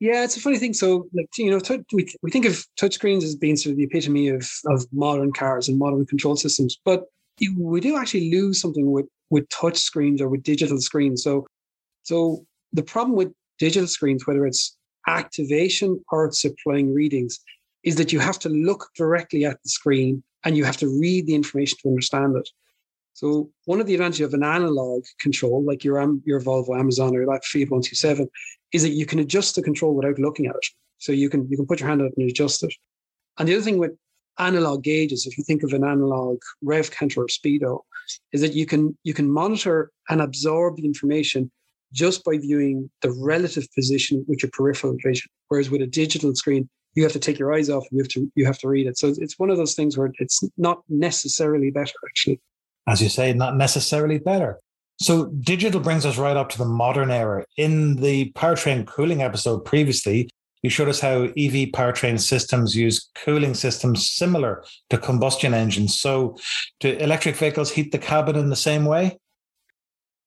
Yeah, 0.00 0.24
it's 0.24 0.36
a 0.36 0.40
funny 0.40 0.58
thing. 0.58 0.72
So, 0.72 1.08
like 1.12 1.28
you 1.36 1.50
know, 1.50 1.60
we 1.92 2.08
we 2.22 2.30
think 2.30 2.46
of 2.46 2.66
touchscreens 2.80 3.22
as 3.22 3.36
being 3.36 3.56
sort 3.56 3.72
of 3.72 3.76
the 3.76 3.84
epitome 3.84 4.28
of 4.28 4.50
of 4.66 4.86
modern 4.92 5.32
cars 5.32 5.68
and 5.68 5.78
modern 5.78 6.06
control 6.06 6.36
systems, 6.36 6.78
but 6.84 7.04
we 7.58 7.80
do 7.80 7.96
actually 7.98 8.30
lose 8.30 8.60
something 8.60 8.90
with 8.90 9.06
with 9.28 9.48
touch 9.50 9.76
screens 9.76 10.22
or 10.22 10.28
with 10.28 10.42
digital 10.42 10.80
screens. 10.80 11.22
So, 11.22 11.46
so 12.02 12.44
the 12.72 12.82
problem 12.82 13.14
with 13.14 13.32
digital 13.58 13.86
screens, 13.86 14.26
whether 14.26 14.46
it's 14.46 14.76
activation 15.06 16.02
or 16.10 16.32
supplying 16.32 16.94
readings, 16.94 17.38
is 17.84 17.96
that 17.96 18.12
you 18.12 18.20
have 18.20 18.38
to 18.40 18.48
look 18.48 18.88
directly 18.96 19.44
at 19.44 19.62
the 19.62 19.68
screen 19.68 20.22
and 20.44 20.56
you 20.56 20.64
have 20.64 20.78
to 20.78 20.88
read 21.00 21.26
the 21.26 21.34
information 21.34 21.76
to 21.82 21.88
understand 21.88 22.36
it. 22.36 22.48
So 23.20 23.50
one 23.66 23.82
of 23.82 23.86
the 23.86 23.92
advantages 23.92 24.24
of 24.24 24.32
an 24.32 24.42
analog 24.42 25.04
control, 25.18 25.62
like 25.62 25.84
your 25.84 26.00
your 26.24 26.40
Volvo 26.40 26.74
Amazon 26.78 27.14
or 27.14 27.26
that 27.26 27.44
Fiat 27.44 27.70
127, 27.70 28.26
is 28.72 28.82
that 28.82 28.96
you 29.00 29.04
can 29.04 29.18
adjust 29.18 29.56
the 29.56 29.62
control 29.62 29.94
without 29.94 30.18
looking 30.18 30.46
at 30.46 30.54
it. 30.56 30.66
So 30.96 31.12
you 31.12 31.28
can 31.28 31.46
you 31.50 31.58
can 31.58 31.66
put 31.66 31.80
your 31.80 31.88
hand 31.90 32.00
out 32.00 32.12
and 32.16 32.30
adjust 32.30 32.64
it. 32.64 32.72
And 33.36 33.46
the 33.46 33.52
other 33.52 33.62
thing 33.62 33.76
with 33.76 33.92
analog 34.38 34.82
gauges, 34.84 35.26
if 35.26 35.36
you 35.36 35.44
think 35.44 35.62
of 35.62 35.74
an 35.74 35.84
analog 35.84 36.38
rev 36.62 36.90
counter 36.90 37.20
or 37.20 37.26
speedo, 37.26 37.80
is 38.32 38.40
that 38.40 38.54
you 38.54 38.64
can 38.64 38.96
you 39.04 39.12
can 39.12 39.30
monitor 39.30 39.90
and 40.08 40.22
absorb 40.22 40.76
the 40.76 40.86
information 40.86 41.50
just 41.92 42.24
by 42.24 42.38
viewing 42.38 42.90
the 43.02 43.12
relative 43.20 43.66
position 43.74 44.24
with 44.28 44.42
your 44.42 44.50
peripheral 44.54 44.96
vision. 45.04 45.28
Whereas 45.48 45.68
with 45.68 45.82
a 45.82 45.86
digital 45.86 46.34
screen, 46.34 46.70
you 46.94 47.02
have 47.02 47.12
to 47.12 47.18
take 47.18 47.38
your 47.38 47.52
eyes 47.52 47.68
off 47.68 47.84
and 47.90 47.98
you 47.98 48.02
have 48.02 48.12
to 48.12 48.32
you 48.34 48.46
have 48.46 48.58
to 48.60 48.68
read 48.68 48.86
it. 48.86 48.96
So 48.96 49.08
it's 49.18 49.38
one 49.38 49.50
of 49.50 49.58
those 49.58 49.74
things 49.74 49.98
where 49.98 50.10
it's 50.20 50.40
not 50.56 50.78
necessarily 50.88 51.70
better 51.70 51.98
actually. 52.08 52.40
As 52.86 53.02
you 53.02 53.08
say, 53.08 53.32
not 53.32 53.56
necessarily 53.56 54.18
better. 54.18 54.58
So 55.00 55.26
digital 55.40 55.80
brings 55.80 56.04
us 56.04 56.18
right 56.18 56.36
up 56.36 56.50
to 56.50 56.58
the 56.58 56.66
modern 56.66 57.10
era. 57.10 57.44
In 57.56 57.96
the 57.96 58.32
powertrain 58.32 58.86
cooling 58.86 59.22
episode 59.22 59.64
previously, 59.64 60.28
you 60.62 60.68
showed 60.68 60.88
us 60.88 61.00
how 61.00 61.22
EV 61.22 61.72
powertrain 61.72 62.20
systems 62.20 62.76
use 62.76 63.08
cooling 63.14 63.54
systems 63.54 64.10
similar 64.10 64.62
to 64.90 64.98
combustion 64.98 65.54
engines. 65.54 65.98
So 65.98 66.36
do 66.80 66.90
electric 66.90 67.36
vehicles 67.36 67.70
heat 67.70 67.92
the 67.92 67.98
cabin 67.98 68.36
in 68.36 68.50
the 68.50 68.56
same 68.56 68.84
way? 68.84 69.18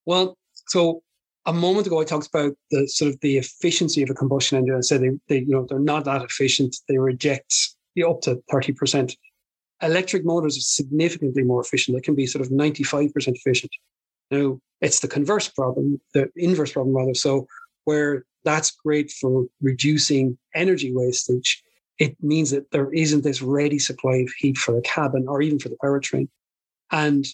Well, 0.05 0.35
so 0.69 1.03
a 1.45 1.53
moment 1.53 1.87
ago 1.87 2.01
I 2.01 2.03
talked 2.03 2.27
about 2.33 2.53
the 2.71 2.87
sort 2.87 3.13
of 3.13 3.19
the 3.19 3.37
efficiency 3.37 4.01
of 4.01 4.09
a 4.09 4.15
combustion 4.15 4.57
engine. 4.57 4.75
I 4.75 4.81
said 4.81 5.01
they, 5.01 5.11
they 5.27 5.39
you 5.41 5.51
know 5.51 5.67
they're 5.69 5.79
not 5.79 6.05
that 6.05 6.23
efficient. 6.23 6.75
They 6.87 6.97
reject 6.97 7.53
up 8.07 8.21
to 8.21 8.41
30%. 8.51 9.15
Electric 9.81 10.23
motors 10.25 10.57
are 10.57 10.61
significantly 10.61 11.43
more 11.43 11.61
efficient. 11.61 11.97
They 11.97 12.01
can 12.01 12.15
be 12.15 12.25
sort 12.25 12.45
of 12.45 12.51
95% 12.51 13.11
efficient. 13.35 13.71
Now, 14.31 14.59
it's 14.81 14.99
the 14.99 15.07
converse 15.07 15.47
problem, 15.49 15.99
the 16.13 16.29
inverse 16.35 16.71
problem 16.71 16.95
rather. 16.95 17.13
So, 17.13 17.47
where 17.85 18.25
that's 18.45 18.71
great 18.71 19.11
for 19.11 19.45
reducing 19.61 20.37
energy 20.55 20.93
wastage, 20.93 21.61
it 21.99 22.15
means 22.21 22.51
that 22.51 22.71
there 22.71 22.91
isn't 22.93 23.23
this 23.23 23.41
ready 23.41 23.79
supply 23.79 24.17
of 24.17 24.29
heat 24.37 24.57
for 24.57 24.73
the 24.73 24.81
cabin 24.81 25.25
or 25.27 25.41
even 25.41 25.59
for 25.59 25.69
the 25.69 25.77
powertrain. 25.83 26.27
And 26.91 27.25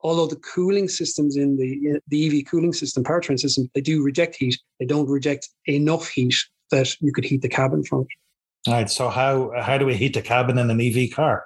although 0.00 0.26
the 0.26 0.36
cooling 0.36 0.88
systems 0.88 1.36
in 1.36 1.56
the 1.56 2.00
the 2.08 2.26
EV 2.26 2.46
cooling 2.46 2.72
system, 2.72 3.04
powertrain 3.04 3.38
system, 3.38 3.70
they 3.74 3.80
do 3.80 4.02
reject 4.02 4.36
heat, 4.36 4.58
they 4.78 4.86
don't 4.86 5.08
reject 5.08 5.48
enough 5.66 6.08
heat 6.08 6.34
that 6.70 7.00
you 7.00 7.12
could 7.12 7.24
heat 7.24 7.42
the 7.42 7.48
cabin 7.48 7.84
from. 7.84 8.06
All 8.66 8.74
right. 8.74 8.90
So 8.90 9.08
how 9.08 9.52
how 9.60 9.78
do 9.78 9.86
we 9.86 9.96
heat 9.96 10.14
the 10.14 10.22
cabin 10.22 10.58
in 10.58 10.70
an 10.70 10.80
EV 10.80 11.10
car? 11.10 11.44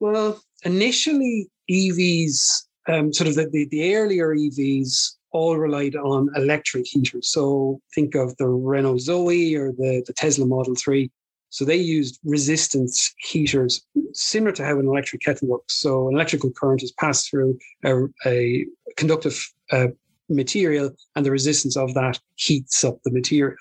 Well, 0.00 0.42
initially 0.64 1.48
EVs 1.70 2.64
um, 2.88 3.12
sort 3.12 3.28
of 3.28 3.34
the, 3.34 3.48
the, 3.50 3.66
the 3.66 3.94
earlier 3.94 4.34
EVs 4.34 5.16
all 5.32 5.56
relied 5.56 5.94
on 5.94 6.28
electric 6.34 6.86
heaters. 6.86 7.28
So 7.28 7.80
think 7.94 8.14
of 8.14 8.36
the 8.36 8.48
Renault 8.48 8.98
Zoe 8.98 9.54
or 9.54 9.72
the, 9.72 10.02
the 10.06 10.12
Tesla 10.12 10.46
Model 10.46 10.74
3. 10.74 11.10
So 11.50 11.64
they 11.64 11.76
used 11.76 12.18
resistance 12.24 13.12
heaters, 13.18 13.84
similar 14.12 14.52
to 14.52 14.64
how 14.64 14.78
an 14.78 14.86
electric 14.86 15.22
kettle 15.22 15.48
works. 15.48 15.80
So 15.80 16.08
an 16.08 16.14
electrical 16.14 16.50
current 16.50 16.82
is 16.82 16.92
passed 16.92 17.28
through 17.28 17.58
a, 17.84 18.04
a 18.24 18.66
conductive 18.96 19.52
uh, 19.72 19.88
material, 20.28 20.90
and 21.16 21.26
the 21.26 21.30
resistance 21.32 21.76
of 21.76 21.92
that 21.94 22.20
heats 22.36 22.84
up 22.84 22.98
the 23.04 23.10
material. 23.10 23.56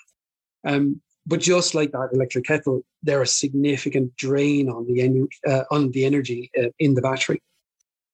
Um, 0.65 1.01
but 1.29 1.39
just 1.39 1.75
like 1.75 1.91
that 1.91 2.09
electric 2.11 2.45
kettle, 2.45 2.81
there 3.03 3.21
is 3.21 3.33
significant 3.33 4.15
drain 4.17 4.67
on 4.69 4.85
the 4.87 5.27
uh, 5.47 5.63
on 5.71 5.91
the 5.91 6.03
energy 6.03 6.51
uh, 6.61 6.69
in 6.79 6.95
the 6.95 7.01
battery 7.01 7.41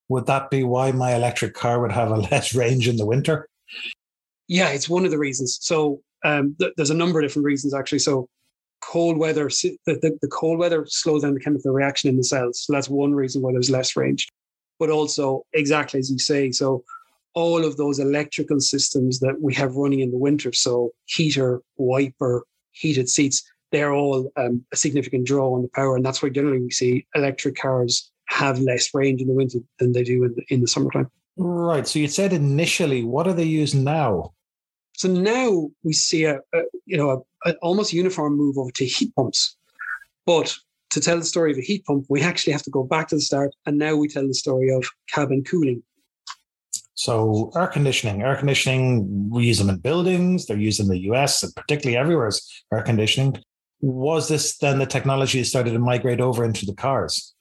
would 0.09 0.25
that 0.27 0.49
be 0.49 0.63
why 0.63 0.91
my 0.91 1.15
electric 1.15 1.53
car 1.53 1.81
would 1.81 1.91
have 1.91 2.11
a 2.11 2.17
less 2.31 2.53
range 2.53 2.87
in 2.87 2.97
the 2.97 3.05
winter? 3.05 3.47
Yeah, 4.47 4.69
it's 4.69 4.89
one 4.89 5.05
of 5.05 5.11
the 5.11 5.17
reasons. 5.17 5.57
So 5.61 6.01
um, 6.23 6.55
th- 6.59 6.73
there's 6.77 6.91
a 6.91 6.95
number 6.95 7.19
of 7.19 7.25
different 7.25 7.45
reasons 7.45 7.73
actually. 7.73 7.99
So 7.99 8.27
cold 8.81 9.17
weather, 9.17 9.49
the, 9.49 9.77
the, 9.85 10.17
the, 10.21 10.27
cold 10.27 10.59
weather 10.59 10.85
slows 10.87 11.23
down 11.23 11.33
the 11.33 11.39
chemical 11.39 11.71
reaction 11.71 12.09
in 12.09 12.17
the 12.17 12.23
cells. 12.23 12.63
So 12.63 12.73
that's 12.73 12.89
one 12.89 13.13
reason 13.13 13.41
why 13.41 13.51
there's 13.51 13.71
less 13.71 13.95
range. 13.95 14.27
But 14.77 14.89
also, 14.89 15.43
exactly 15.53 15.99
as 15.99 16.11
you 16.11 16.19
say, 16.19 16.51
so 16.51 16.83
all 17.33 17.65
of 17.65 17.77
those 17.77 17.97
electrical 17.97 18.59
systems 18.59 19.19
that 19.19 19.41
we 19.41 19.53
have 19.55 19.75
running 19.75 20.01
in 20.01 20.11
the 20.11 20.17
winter, 20.17 20.53
so 20.53 20.91
heater, 21.05 21.61
wiper, 21.77 22.43
heated 22.75 23.09
seats, 23.09 23.43
they're 23.71 23.93
all 23.93 24.31
um, 24.37 24.63
a 24.71 24.75
significant 24.75 25.25
draw 25.25 25.53
on 25.53 25.63
the 25.63 25.69
power. 25.69 25.95
And 25.95 26.05
that's 26.05 26.21
why 26.21 26.29
generally 26.29 26.61
we 26.61 26.71
see 26.71 27.05
electric 27.15 27.55
cars 27.55 28.11
have 28.27 28.59
less 28.59 28.93
range 28.93 29.21
in 29.21 29.27
the 29.27 29.33
winter 29.33 29.59
than 29.79 29.91
they 29.91 30.03
do 30.03 30.23
in 30.23 30.35
the, 30.35 30.43
in 30.49 30.61
the 30.61 30.67
summertime. 30.67 31.09
Right. 31.37 31.87
So 31.87 31.99
you 31.99 32.07
said 32.07 32.33
initially, 32.33 33.03
what 33.03 33.27
are 33.27 33.33
they 33.33 33.43
using 33.43 33.83
now? 33.83 34.33
So 34.97 35.09
now 35.09 35.69
we 35.83 35.93
see 35.93 36.23
a, 36.23 36.37
a 36.53 36.61
you 36.85 36.97
know 36.97 37.25
a, 37.45 37.49
a 37.49 37.55
almost 37.55 37.91
uniform 37.91 38.37
move 38.37 38.57
over 38.57 38.71
to 38.71 38.85
heat 38.85 39.13
pumps, 39.15 39.57
but 40.25 40.55
to 40.91 41.01
tell 41.01 41.17
the 41.17 41.25
story 41.25 41.51
of 41.51 41.57
a 41.57 41.61
heat 41.61 41.83
pump, 41.83 42.05
we 42.07 42.21
actually 42.21 42.53
have 42.53 42.63
to 42.63 42.69
go 42.69 42.83
back 42.83 43.09
to 43.09 43.15
the 43.15 43.21
start, 43.21 43.53
and 43.65 43.77
now 43.77 43.95
we 43.95 44.07
tell 44.07 44.25
the 44.25 44.33
story 44.33 44.69
of 44.73 44.85
cabin 45.13 45.43
cooling. 45.43 45.83
So 46.95 47.51
air 47.55 47.67
conditioning, 47.67 48.21
air 48.21 48.37
conditioning, 48.37 49.29
we 49.29 49.45
use 49.45 49.59
them 49.59 49.69
in 49.69 49.77
buildings. 49.77 50.45
They're 50.45 50.57
used 50.57 50.79
in 50.79 50.87
the 50.87 50.99
US 51.11 51.43
and 51.43 51.53
particularly 51.53 51.97
everywhere 51.97 52.27
as 52.27 52.49
air 52.73 52.81
conditioning. 52.81 53.37
Was 53.81 54.29
this 54.29 54.57
then 54.57 54.79
the 54.79 54.85
technology 54.85 55.43
started 55.43 55.71
to 55.71 55.79
migrate 55.79 56.21
over 56.21 56.45
into 56.45 56.65
the 56.65 56.73
cars? 56.73 57.35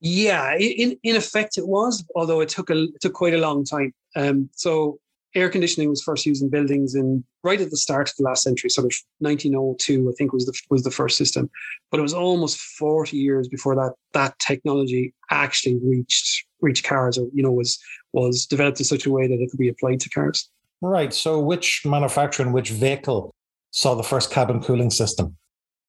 Yeah, 0.00 0.56
in 0.58 0.98
in 1.02 1.16
effect 1.16 1.56
it 1.56 1.66
was, 1.66 2.04
although 2.14 2.40
it 2.40 2.50
took 2.50 2.68
a 2.68 2.82
it 2.82 3.00
took 3.00 3.14
quite 3.14 3.32
a 3.32 3.38
long 3.38 3.64
time. 3.64 3.94
Um, 4.16 4.50
so 4.52 4.98
air 5.34 5.48
conditioning 5.48 5.88
was 5.88 6.02
first 6.02 6.26
used 6.26 6.42
in 6.42 6.48
buildings 6.48 6.94
in 6.94 7.24
right 7.42 7.60
at 7.60 7.70
the 7.70 7.76
start 7.76 8.08
of 8.08 8.14
the 8.16 8.24
last 8.24 8.42
century, 8.42 8.70
sort 8.70 8.86
of 8.86 8.92
1902, 9.18 10.08
I 10.08 10.12
think 10.16 10.32
was 10.32 10.46
the 10.46 10.58
was 10.70 10.82
the 10.84 10.90
first 10.90 11.16
system. 11.16 11.50
But 11.90 12.00
it 12.00 12.02
was 12.02 12.14
almost 12.14 12.58
40 12.58 13.16
years 13.16 13.48
before 13.48 13.74
that 13.76 13.94
that 14.12 14.38
technology 14.38 15.14
actually 15.30 15.78
reached 15.82 16.44
reached 16.60 16.84
cars, 16.84 17.18
or 17.18 17.28
you 17.32 17.42
know 17.42 17.52
was 17.52 17.78
was 18.12 18.46
developed 18.46 18.80
in 18.80 18.84
such 18.84 19.06
a 19.06 19.10
way 19.10 19.26
that 19.26 19.40
it 19.40 19.50
could 19.50 19.58
be 19.58 19.68
applied 19.68 20.00
to 20.00 20.10
cars. 20.10 20.48
Right. 20.80 21.14
So, 21.14 21.40
which 21.40 21.82
manufacturer 21.84 22.44
and 22.44 22.54
which 22.54 22.70
vehicle 22.70 23.34
saw 23.70 23.94
the 23.94 24.02
first 24.02 24.30
cabin 24.30 24.62
cooling 24.62 24.90
system? 24.90 25.36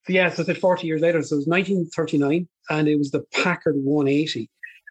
So 0.07 0.13
yeah, 0.13 0.29
so 0.29 0.43
it's 0.47 0.59
40 0.59 0.85
years 0.85 1.01
later. 1.01 1.21
So 1.23 1.35
it 1.35 1.39
was 1.39 1.47
1939, 1.47 2.47
and 2.69 2.87
it 2.87 2.97
was 2.97 3.11
the 3.11 3.23
Packard 3.33 3.75
180. 3.75 4.49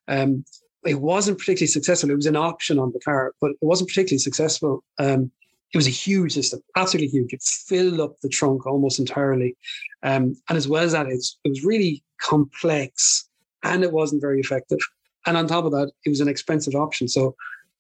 Um, 0.09 0.45
it 0.87 1.01
wasn't 1.01 1.39
particularly 1.39 1.69
successful. 1.69 2.11
It 2.11 2.17
was 2.17 2.27
an 2.27 2.37
option 2.37 2.79
on 2.79 2.93
the 2.93 3.01
car, 3.01 3.33
but 3.41 3.53
it 3.53 3.57
wasn't 3.63 3.89
particularly 3.89 4.19
successful. 4.19 4.85
Um, 4.99 5.31
it 5.73 5.79
was 5.79 5.87
a 5.87 5.91
huge 5.91 6.35
system, 6.35 6.61
absolutely 6.77 7.09
huge. 7.09 7.33
It 7.33 7.43
filled 7.43 7.99
up 7.99 8.21
the 8.21 8.29
trunk 8.29 8.65
almost 8.65 9.01
entirely, 9.01 9.57
um, 10.03 10.37
and 10.49 10.57
as 10.57 10.69
well 10.69 10.85
as 10.85 10.93
that, 10.93 11.07
it 11.07 11.25
was 11.45 11.65
really 11.65 12.03
complex 12.21 13.29
and 13.65 13.83
it 13.83 13.93
wasn't 13.93 14.21
very 14.21 14.39
effective. 14.41 14.79
And 15.27 15.37
on 15.37 15.47
top 15.47 15.65
of 15.65 15.73
that, 15.73 15.91
it 16.05 16.11
was 16.11 16.21
an 16.21 16.29
expensive 16.29 16.75
option. 16.75 17.09
So 17.09 17.35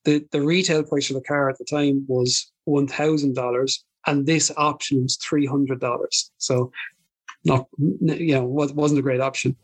the 0.04 0.24
the 0.32 0.42
retail 0.42 0.82
price 0.82 1.06
for 1.06 1.14
the 1.14 1.20
car 1.20 1.48
at 1.48 1.58
the 1.58 1.64
time 1.64 2.04
was 2.08 2.50
one 2.64 2.88
thousand 2.88 3.34
dollars, 3.34 3.84
and 4.06 4.26
this 4.26 4.50
option 4.56 5.02
was 5.02 5.16
three 5.16 5.46
hundred 5.46 5.80
dollars. 5.80 6.30
So 6.38 6.72
not 7.44 7.66
you 7.78 8.34
know 8.34 8.44
wasn't 8.44 8.98
a 8.98 9.02
great 9.02 9.20
option. 9.20 9.56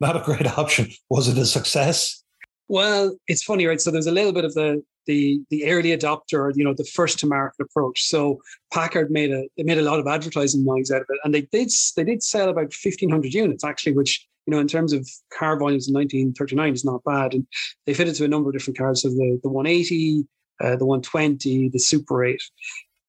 Not 0.00 0.16
a 0.16 0.20
great 0.20 0.46
option. 0.58 0.90
Was 1.10 1.28
it 1.28 1.38
a 1.38 1.44
success? 1.44 2.23
Well, 2.68 3.16
it's 3.28 3.42
funny, 3.42 3.66
right? 3.66 3.80
So 3.80 3.90
there's 3.90 4.06
a 4.06 4.12
little 4.12 4.32
bit 4.32 4.44
of 4.44 4.54
the 4.54 4.82
the 5.06 5.40
the 5.50 5.66
early 5.70 5.96
adopter, 5.96 6.50
you 6.54 6.64
know, 6.64 6.74
the 6.74 6.84
first 6.84 7.18
to 7.20 7.26
market 7.26 7.62
approach. 7.62 8.04
So 8.04 8.40
Packard 8.72 9.10
made 9.10 9.30
a 9.32 9.44
they 9.56 9.62
made 9.62 9.78
a 9.78 9.82
lot 9.82 10.00
of 10.00 10.06
advertising 10.06 10.64
noise 10.64 10.90
out 10.90 11.02
of 11.02 11.06
it, 11.10 11.20
and 11.24 11.34
they 11.34 11.42
did 11.42 11.70
they 11.96 12.04
did 12.04 12.22
sell 12.22 12.48
about 12.48 12.72
1,500 12.72 13.34
units 13.34 13.64
actually, 13.64 13.92
which 13.92 14.26
you 14.46 14.52
know 14.52 14.60
in 14.60 14.68
terms 14.68 14.92
of 14.92 15.08
car 15.36 15.58
volumes 15.58 15.88
in 15.88 15.94
1939 15.94 16.72
is 16.72 16.84
not 16.84 17.04
bad, 17.04 17.34
and 17.34 17.46
they 17.86 17.94
fitted 17.94 18.14
to 18.16 18.24
a 18.24 18.28
number 18.28 18.48
of 18.48 18.54
different 18.54 18.78
cars, 18.78 19.02
so 19.02 19.08
the 19.08 19.38
the 19.42 19.50
180, 19.50 20.26
uh, 20.62 20.76
the 20.76 20.86
120, 20.86 21.68
the 21.68 21.78
Super 21.78 22.24
8, 22.24 22.40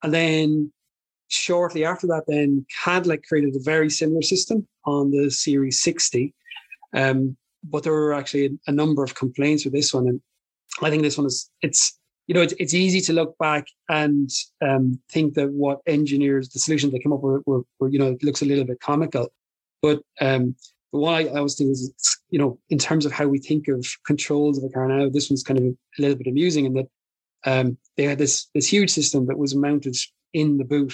and 0.03 0.13
then 0.13 0.71
shortly 1.27 1.85
after 1.85 2.07
that, 2.07 2.24
then 2.27 2.65
Cadillac 2.83 3.24
created 3.24 3.55
a 3.55 3.63
very 3.63 3.89
similar 3.89 4.21
system 4.21 4.67
on 4.85 5.12
the 5.12 5.31
Series 5.31 5.81
60. 5.81 6.33
Um, 6.93 7.35
but 7.69 7.84
there 7.84 7.93
were 7.93 8.13
actually 8.13 8.57
a, 8.67 8.72
number 8.72 9.03
of 9.03 9.15
complaints 9.15 9.65
with 9.65 9.74
this 9.74 9.93
one. 9.93 10.07
And 10.07 10.22
I 10.81 10.89
think 10.89 11.03
this 11.03 11.17
one 11.17 11.27
is, 11.27 11.50
it's, 11.62 11.98
you 12.27 12.36
know, 12.36 12.41
it's, 12.41 12.53
it's 12.60 12.74
easy 12.74 13.01
to 13.01 13.13
look 13.13 13.38
back 13.38 13.65
and 13.89 14.29
um, 14.62 15.00
think 15.12 15.36
that 15.36 15.51
what 15.51 15.81
engineers, 15.86 16.50
the 16.50 16.60
solutions 16.60 16.91
they 16.91 17.00
came 17.00 17.13
up 17.13 17.22
with 17.22 17.43
were, 17.45 17.62
were, 17.79 17.89
you 17.89 18.00
know, 18.00 18.12
it 18.12 18.24
looks 18.24 18.41
a 18.41 18.45
little 18.45 18.65
bit 18.65 18.79
comical. 18.79 19.29
But 19.81 20.01
um, 20.22 20.55
but 20.91 21.00
what 21.00 21.13
I, 21.13 21.22
I 21.25 21.38
always 21.38 21.55
think 21.55 21.72
is, 21.72 21.93
you 22.29 22.39
know, 22.39 22.57
in 22.69 22.77
terms 22.77 23.05
of 23.05 23.12
how 23.12 23.27
we 23.27 23.38
think 23.38 23.67
of 23.67 23.86
controls 24.05 24.57
of 24.57 24.63
a 24.63 24.69
car 24.69 24.88
now, 24.88 25.10
this 25.10 25.29
one's 25.29 25.43
kind 25.43 25.60
of 25.60 25.65
a 25.65 26.01
little 26.01 26.17
bit 26.17 26.27
amusing 26.27 26.65
in 26.65 26.74
that 26.74 26.88
um, 27.45 27.77
they 27.98 28.03
had 28.03 28.17
this 28.17 28.48
this 28.55 28.67
huge 28.67 28.89
system 28.89 29.27
that 29.27 29.38
was 29.38 29.53
mounted 29.55 29.95
in 30.34 30.57
the 30.57 30.63
boot 30.63 30.93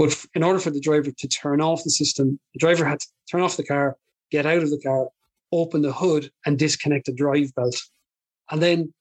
but 0.00 0.16
in 0.32 0.42
order 0.42 0.58
for 0.58 0.70
the 0.70 0.80
driver 0.80 1.10
to 1.10 1.28
turn 1.28 1.60
off 1.60 1.84
the 1.84 1.90
system, 1.90 2.40
the 2.54 2.58
driver 2.58 2.86
had 2.86 3.00
to 3.00 3.06
turn 3.30 3.42
off 3.42 3.58
the 3.58 3.62
car, 3.62 3.98
get 4.30 4.46
out 4.46 4.62
of 4.62 4.70
the 4.70 4.80
car, 4.80 5.08
open 5.52 5.82
the 5.82 5.92
hood, 5.92 6.30
and 6.46 6.58
disconnect 6.58 7.06
the 7.06 7.12
drive 7.12 7.54
belt. 7.54 7.76
And 8.50 8.62
then 8.62 8.92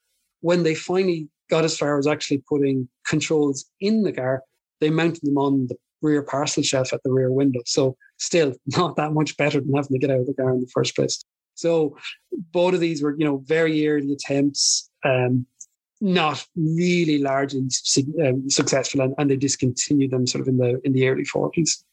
when 0.41 0.63
they 0.63 0.75
finally 0.75 1.27
got 1.49 1.65
as 1.65 1.77
far 1.77 1.97
as 1.97 2.07
actually 2.07 2.43
putting 2.47 2.87
controls 3.07 3.65
in 3.79 4.03
the 4.03 4.13
car, 4.13 4.43
they 4.79 4.89
mounted 4.89 5.21
them 5.23 5.37
on 5.37 5.67
the 5.67 5.75
rear 6.01 6.21
parcel 6.21 6.63
shelf 6.63 6.93
at 6.93 7.03
the 7.03 7.11
rear 7.11 7.31
window. 7.31 7.59
So 7.65 7.97
still 8.17 8.53
not 8.67 8.95
that 8.95 9.13
much 9.13 9.35
better 9.37 9.59
than 9.59 9.73
having 9.73 9.99
to 9.99 9.99
get 9.99 10.11
out 10.11 10.21
of 10.21 10.27
the 10.27 10.33
car 10.33 10.51
in 10.51 10.61
the 10.61 10.71
first 10.73 10.95
place. 10.95 11.23
So 11.55 11.97
both 12.53 12.73
of 12.73 12.79
these 12.79 13.03
were, 13.03 13.15
you 13.17 13.25
know, 13.25 13.43
very 13.45 13.85
early 13.87 14.13
attempts, 14.13 14.89
um, 15.03 15.45
not 15.99 16.45
really 16.55 17.17
largely 17.17 17.67
um, 18.23 18.49
successful, 18.49 19.01
and, 19.01 19.13
and 19.17 19.29
they 19.29 19.35
discontinued 19.35 20.11
them 20.11 20.25
sort 20.25 20.41
of 20.41 20.47
in 20.47 20.57
the 20.57 20.79
in 20.85 20.93
the 20.93 21.09
early 21.09 21.25
forties. 21.25 21.83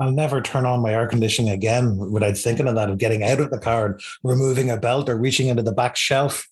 I'll 0.00 0.10
never 0.10 0.40
turn 0.40 0.66
on 0.66 0.80
my 0.80 0.92
air 0.92 1.06
conditioning 1.06 1.52
again 1.52 1.96
without 1.96 2.36
thinking 2.36 2.66
of 2.66 2.74
that 2.74 2.90
of 2.90 2.98
getting 2.98 3.22
out 3.22 3.40
of 3.40 3.50
the 3.50 3.58
car 3.58 3.86
and 3.86 4.00
removing 4.22 4.70
a 4.70 4.76
belt 4.76 5.08
or 5.08 5.16
reaching 5.16 5.48
into 5.48 5.62
the 5.62 5.72
back 5.72 5.96
shelf. 5.96 6.48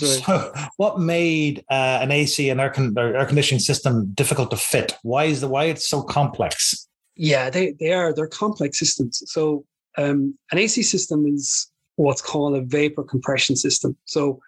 Right. 0.00 0.22
So, 0.24 0.52
what 0.76 1.00
made 1.00 1.64
uh, 1.70 1.98
an 2.02 2.10
AC 2.10 2.48
and 2.50 2.60
air, 2.60 2.70
con- 2.70 2.94
air 2.98 3.24
conditioning 3.26 3.60
system 3.60 4.12
difficult 4.14 4.50
to 4.50 4.56
fit? 4.56 4.94
Why 5.02 5.24
is 5.24 5.40
the 5.40 5.48
why 5.48 5.64
it's 5.64 5.88
so 5.88 6.02
complex? 6.02 6.88
Yeah, 7.16 7.48
they 7.50 7.72
they 7.80 7.92
are 7.92 8.12
they're 8.12 8.26
complex 8.26 8.78
systems. 8.78 9.22
So, 9.26 9.64
um, 9.96 10.36
an 10.52 10.58
AC 10.58 10.82
system 10.82 11.26
is 11.26 11.70
what's 11.96 12.20
called 12.20 12.56
a 12.56 12.62
vapor 12.62 13.04
compression 13.04 13.56
system. 13.56 13.96
So, 14.04 14.40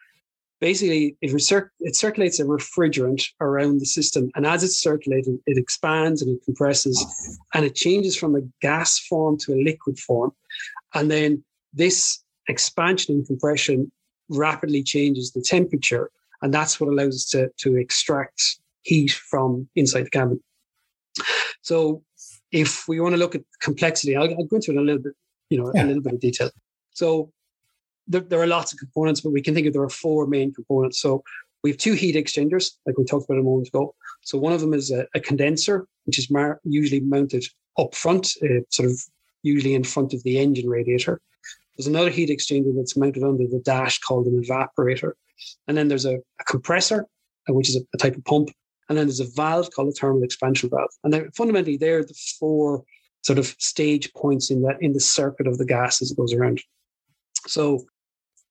basically, 0.61 1.17
it, 1.21 1.31
recir- 1.31 1.71
it 1.81 1.97
circulates 1.97 2.41
a 2.41 2.45
refrigerant 2.45 3.29
around 3.41 3.81
the 3.81 3.87
system, 3.87 4.31
and 4.35 4.47
as 4.47 4.65
it's 4.65 4.81
circulating, 4.81 5.39
it 5.47 5.59
expands 5.59 6.23
and 6.23 6.37
it 6.37 6.45
compresses, 6.45 7.39
and 7.55 7.65
it 7.65 7.75
changes 7.75 8.17
from 8.17 8.35
a 8.35 8.41
gas 8.61 8.99
form 8.99 9.37
to 9.39 9.55
a 9.55 9.63
liquid 9.63 9.99
form, 9.99 10.33
and 10.95 11.11
then 11.11 11.43
this 11.73 12.23
expansion 12.49 13.17
and 13.17 13.27
compression 13.27 13.91
rapidly 14.29 14.83
changes 14.83 15.33
the 15.33 15.43
temperature, 15.43 16.11
and 16.43 16.53
that's 16.53 16.81
what 16.81 16.91
allows 16.91 17.15
us 17.15 17.25
to, 17.27 17.51
to 17.59 17.77
extract 17.77 18.43
heat 18.83 19.11
from 19.13 19.69
inside 19.77 20.07
the 20.07 20.11
cabin. 20.11 20.41
So, 21.63 22.03
if 22.51 22.89
we 22.89 22.99
want 23.01 23.15
to 23.15 23.19
look 23.19 23.35
at 23.35 23.43
complexity, 23.61 24.17
I'll, 24.17 24.23
I'll 24.23 24.45
go 24.45 24.57
into 24.57 24.73
it 24.73 24.79
a 24.79 24.81
little 24.81 25.03
bit, 25.03 25.13
you 25.51 25.63
know, 25.63 25.71
yeah. 25.75 25.85
a 25.85 25.87
little 25.87 26.03
bit 26.03 26.15
of 26.15 26.21
detail. 26.21 26.51
So, 26.95 27.31
there, 28.09 28.23
there, 28.23 28.41
are 28.41 28.47
lots 28.47 28.73
of 28.73 28.79
components, 28.79 29.21
but 29.21 29.33
we 29.33 29.43
can 29.43 29.55
think 29.55 29.67
of 29.67 29.73
there 29.73 29.83
are 29.83 29.89
four 29.89 30.27
main 30.27 30.53
components. 30.53 31.01
So, 31.01 31.23
we 31.65 31.71
have 31.71 31.79
two 31.79 31.95
heat 31.95 32.17
exchangers, 32.17 32.79
like 32.87 32.97
we 32.97 33.05
talked 33.05 33.29
about 33.29 33.41
a 33.41 33.43
moment 33.43 33.69
ago. 33.69 33.95
So, 34.23 34.39
one 34.39 34.53
of 34.53 34.61
them 34.61 34.75
is 34.75 34.91
a, 34.91 35.07
a 35.15 35.21
condenser, 35.21 35.87
which 36.05 36.19
is 36.19 36.31
mar- 36.31 36.61
usually 36.65 37.01
mounted 37.01 37.45
up 37.79 37.95
front, 37.95 38.33
uh, 38.43 38.63
sort 38.71 38.91
of 38.91 39.01
usually 39.43 39.75
in 39.75 39.85
front 39.85 40.13
of 40.15 40.23
the 40.23 40.39
engine 40.39 40.69
radiator. 40.69 41.21
There's 41.77 41.87
another 41.87 42.11
heat 42.11 42.29
exchanger 42.29 42.75
that's 42.77 42.97
mounted 42.97 43.23
under 43.23 43.47
the 43.47 43.61
dash 43.65 44.01
called 44.01 44.27
an 44.27 44.43
evaporator. 44.43 45.13
And 45.69 45.77
then 45.77 45.89
there's 45.89 46.05
a, 46.05 46.17
a 46.41 46.45
compressor, 46.45 47.07
uh, 47.49 47.53
which 47.53 47.69
is 47.69 47.77
a, 47.77 47.81
a, 47.95 47.99
type 47.99 48.17
of 48.17 48.25
pump. 48.25 48.51
And 48.89 48.99
then 48.99 49.07
there's 49.07 49.21
a 49.21 49.31
valve 49.37 49.71
called 49.71 49.89
a 49.89 49.93
thermal 49.93 50.25
expansion 50.25 50.71
valve. 50.71 50.91
And 51.05 51.13
they're, 51.13 51.31
fundamentally, 51.37 51.77
they're 51.77 52.05
the 52.05 52.19
four 52.41 52.83
sort 53.23 53.39
of 53.39 53.55
stage 53.59 54.13
points 54.15 54.51
in 54.51 54.63
that 54.63 54.79
in 54.81 54.93
the 54.93 55.01
circuit 55.01 55.47
of 55.47 55.59
the 55.59 55.67
gas 55.67 56.03
as 56.03 56.11
it 56.11 56.17
goes 56.17 56.33
around. 56.33 56.61
So 57.47 57.85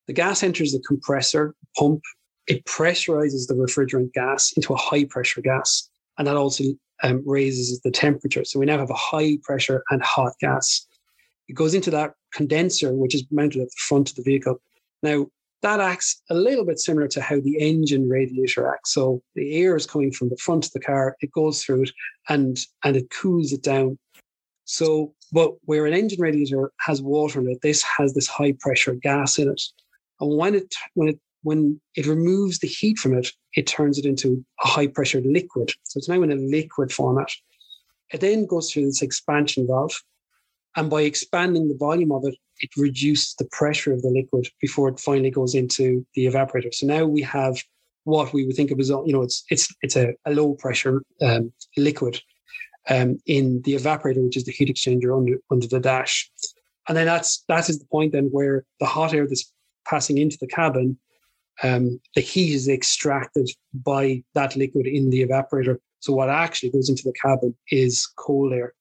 the 0.08 0.14
gas 0.14 0.44
enters 0.44 0.72
the 0.72 0.80
compressor 0.80 1.54
pump. 1.78 2.02
It 2.48 2.66
pressurizes 2.66 3.48
the 3.48 3.56
refrigerant 3.56 4.14
gas 4.14 4.54
into 4.54 4.74
a 4.74 4.78
high 4.78 5.04
pressure 5.06 5.42
gas. 5.42 5.90
And 6.18 6.28
that 6.28 6.38
also 6.38 6.64
um, 7.04 7.22
raises 7.26 7.80
the 7.82 7.92
temperature. 7.92 8.46
So 8.46 8.60
we 8.60 8.66
now 8.66 8.80
have 8.80 8.90
a 8.90 8.96
high 8.96 9.38
pressure 9.44 9.84
and 9.90 10.02
hot 10.02 10.34
gas. 10.40 10.88
It 11.48 11.54
goes 11.54 11.74
into 11.74 11.92
that 11.92 12.14
condenser, 12.34 12.94
which 12.94 13.16
is 13.16 13.26
mounted 13.32 13.62
at 13.62 13.68
the 13.68 13.82
front 13.88 14.10
of 14.10 14.16
the 14.16 14.24
vehicle. 14.24 14.62
Now, 15.04 15.28
that 15.64 15.80
acts 15.80 16.22
a 16.30 16.36
little 16.36 16.66
bit 16.66 16.80
similar 16.80 17.08
to 17.10 17.22
how 17.22 17.40
the 17.40 17.58
engine 17.60 18.08
radiator 18.08 18.72
acts. 18.72 18.94
So 18.94 19.22
the 19.36 19.56
air 19.56 19.76
is 19.76 19.88
coming 19.88 20.12
from 20.12 20.30
the 20.30 20.38
front 20.38 20.66
of 20.66 20.72
the 20.72 20.80
car, 20.80 21.16
it 21.22 21.32
goes 21.32 21.64
through 21.64 21.84
it 21.84 21.92
and, 22.30 22.58
and 22.84 22.96
it 22.96 23.10
cools 23.10 23.52
it 23.52 23.64
down. 23.64 23.98
So, 24.66 25.14
but 25.32 25.54
where 25.64 25.86
an 25.86 25.94
engine 25.94 26.22
radiator 26.22 26.72
has 26.80 27.02
water 27.02 27.40
in 27.40 27.50
it, 27.50 27.62
this 27.62 27.84
has 27.84 28.14
this 28.14 28.28
high 28.28 28.54
pressure 28.60 28.94
gas 28.96 29.40
in 29.40 29.50
it. 29.50 29.62
And 30.20 30.38
when 30.38 30.56
it 30.56 30.74
when 30.96 31.10
it 31.10 31.20
when 31.44 31.80
it 31.96 32.08
removes 32.08 32.60
the 32.60 32.68
heat 32.68 32.98
from 32.98 33.18
it, 33.18 33.32
it 33.56 33.68
turns 33.68 33.98
it 33.98 34.06
into 34.06 34.44
a 34.64 34.68
high 34.68 34.88
pressure 34.88 35.22
liquid. 35.22 35.72
So 35.84 35.98
it's 35.98 36.10
now 36.10 36.22
in 36.24 36.32
a 36.32 36.36
liquid 36.36 36.92
format. 36.92 37.30
It 38.12 38.22
then 38.22 38.46
goes 38.46 38.72
through 38.72 38.86
this 38.86 39.02
expansion 39.02 39.68
valve, 39.68 40.02
and 40.76 40.90
by 40.90 41.02
expanding 41.02 41.68
the 41.68 41.76
volume 41.76 42.12
of 42.12 42.24
it, 42.26 42.36
it 42.60 42.70
reduces 42.78 43.36
the 43.36 43.46
pressure 43.52 43.94
of 43.94 44.02
the 44.02 44.10
liquid 44.10 44.48
before 44.62 44.90
it 44.90 45.00
finally 45.00 45.32
goes 45.32 45.54
into 45.56 46.06
the 46.16 46.26
evaporator. 46.26 46.74
So 46.74 46.88
now 46.88 47.06
we 47.06 47.22
have 47.22 47.58
what 48.04 48.34
we 48.34 48.46
would 48.46 48.56
think 48.56 48.72
of 48.72 48.80
as, 48.80 48.90
you 48.90 49.14
know, 49.14 49.22
it's 49.22 49.44
it's 49.50 49.74
it's 49.82 49.96
a, 49.96 50.14
a 50.26 50.32
low 50.34 50.54
pressure 50.54 51.04
um, 51.22 51.52
liquid 51.76 52.22
um, 52.90 53.20
in 53.26 53.62
the 53.64 53.76
evaporator, 53.76 54.24
which 54.24 54.38
is 54.38 54.46
the 54.46 54.52
heat 54.52 54.70
exchanger 54.70 55.16
under 55.16 55.40
under 55.52 55.68
the 55.68 55.80
dash. 55.80 56.32
And 56.88 56.98
then 56.98 57.06
that's 57.06 57.44
that 57.50 57.70
is 57.70 57.80
the 57.80 57.86
point 57.86 58.14
then 58.14 58.30
where 58.32 58.64
the 58.80 58.86
hot 58.86 59.14
air 59.14 59.28
that's 59.28 59.52
passing 59.90 60.18
into 60.18 60.38
the 60.40 60.48
cabin, 60.48 60.98
um, 61.64 62.00
the 62.16 62.22
heat 62.22 62.54
is 62.54 62.68
extracted 62.68 63.50
by 63.74 64.24
that 64.34 64.56
liquid 64.56 64.86
in 64.86 65.10
the 65.10 65.26
evaporator. 65.26 65.78
So 66.00 66.14
what 66.14 66.30
actually 66.30 66.70
goes 66.70 66.90
into 66.90 67.04
the 67.04 67.14
cabin 67.14 67.56
is 67.72 68.06
cold 68.18 68.54
air. 68.54 68.74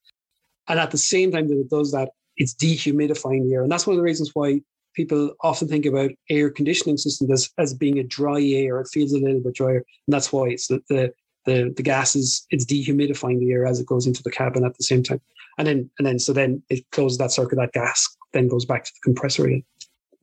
And 0.68 0.78
at 0.78 0.90
the 0.90 0.98
same 0.98 1.32
time 1.32 1.48
that 1.48 1.58
it 1.58 1.70
does 1.70 1.92
that, 1.92 2.10
it's 2.36 2.54
dehumidifying 2.54 3.48
the 3.48 3.54
air. 3.54 3.62
And 3.62 3.72
that's 3.72 3.86
one 3.86 3.94
of 3.94 3.98
the 3.98 4.04
reasons 4.04 4.32
why 4.34 4.60
people 4.94 5.32
often 5.42 5.68
think 5.68 5.86
about 5.86 6.10
air 6.28 6.50
conditioning 6.50 6.96
systems 6.96 7.30
as, 7.30 7.50
as 7.58 7.74
being 7.74 7.98
a 7.98 8.04
dry 8.04 8.42
air. 8.42 8.80
It 8.80 8.88
feels 8.92 9.12
a 9.12 9.18
little 9.18 9.40
bit 9.40 9.54
drier. 9.54 9.76
And 9.76 10.12
that's 10.14 10.32
why 10.32 10.48
it's 10.48 10.66
the, 10.66 10.82
the, 10.88 11.12
the, 11.46 11.72
the 11.76 11.82
gas 11.82 12.16
is, 12.16 12.46
it's 12.50 12.66
dehumidifying 12.66 13.38
the 13.38 13.52
air 13.52 13.64
as 13.66 13.80
it 13.80 13.86
goes 13.86 14.06
into 14.06 14.22
the 14.22 14.30
cabin 14.30 14.64
at 14.64 14.76
the 14.76 14.84
same 14.84 15.02
time. 15.02 15.20
And 15.58 15.66
then, 15.66 15.90
and 15.98 16.06
then, 16.06 16.18
so 16.18 16.34
then 16.34 16.62
it 16.68 16.84
closes 16.92 17.16
that 17.18 17.32
circuit, 17.32 17.56
that 17.56 17.72
gas 17.72 18.06
then 18.34 18.48
goes 18.48 18.66
back 18.66 18.84
to 18.84 18.92
the 18.92 19.00
compressor 19.04 19.46
again. 19.46 19.64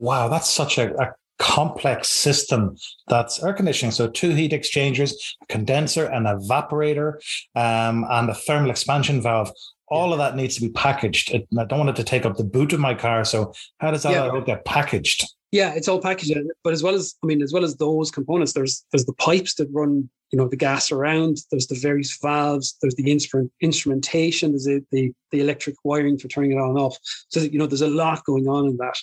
Wow, 0.03 0.27
that's 0.27 0.49
such 0.49 0.77
a, 0.77 0.93
a 1.01 1.13
complex 1.39 2.09
system 2.09 2.75
that's 3.07 3.41
air 3.41 3.53
conditioning. 3.53 3.91
So 3.91 4.09
two 4.09 4.31
heat 4.31 4.51
exchangers, 4.51 5.37
a 5.41 5.45
condenser, 5.45 6.07
an 6.07 6.25
evaporator, 6.25 7.13
um, 7.55 8.05
and 8.09 8.29
a 8.29 8.35
thermal 8.35 8.69
expansion 8.69 9.21
valve 9.21 9.51
all 9.87 10.11
of 10.11 10.17
that 10.17 10.35
needs 10.35 10.55
to 10.55 10.61
be 10.61 10.69
packaged. 10.69 11.33
I 11.35 11.65
don't 11.65 11.79
want 11.79 11.89
it 11.91 11.95
to 11.97 12.03
take 12.03 12.25
up 12.25 12.35
the 12.35 12.43
boot 12.43 12.73
of 12.73 12.79
my 12.79 12.95
car. 12.95 13.23
So 13.23 13.53
how 13.77 13.91
does 13.91 14.03
that 14.03 14.11
yeah. 14.11 14.27
all 14.27 14.41
get 14.41 14.65
packaged? 14.65 15.25
Yeah, 15.51 15.73
it's 15.75 15.87
all 15.87 16.01
packaged. 16.01 16.35
But 16.63 16.73
as 16.73 16.81
well 16.81 16.95
as 16.95 17.13
I 17.23 17.27
mean, 17.27 17.43
as 17.43 17.53
well 17.53 17.63
as 17.63 17.75
those 17.77 18.09
components, 18.09 18.53
there's 18.53 18.83
there's 18.91 19.05
the 19.05 19.13
pipes 19.13 19.53
that 19.55 19.69
run, 19.71 20.09
you 20.31 20.37
know, 20.37 20.47
the 20.47 20.57
gas 20.57 20.91
around. 20.91 21.37
There's 21.51 21.67
the 21.67 21.75
various 21.79 22.17
valves. 22.19 22.75
There's 22.81 22.95
the 22.95 23.11
instrument 23.11 23.51
instrumentation. 23.61 24.51
There's 24.51 24.65
the, 24.65 24.83
the 24.91 25.13
the 25.31 25.41
electric 25.41 25.75
wiring 25.83 26.17
for 26.17 26.27
turning 26.27 26.53
it 26.53 26.57
on 26.57 26.69
and 26.69 26.79
off. 26.79 26.97
So 27.29 27.41
you 27.41 27.59
know, 27.59 27.67
there's 27.67 27.81
a 27.81 27.87
lot 27.87 28.25
going 28.25 28.47
on 28.47 28.65
in 28.65 28.77
that. 28.77 28.97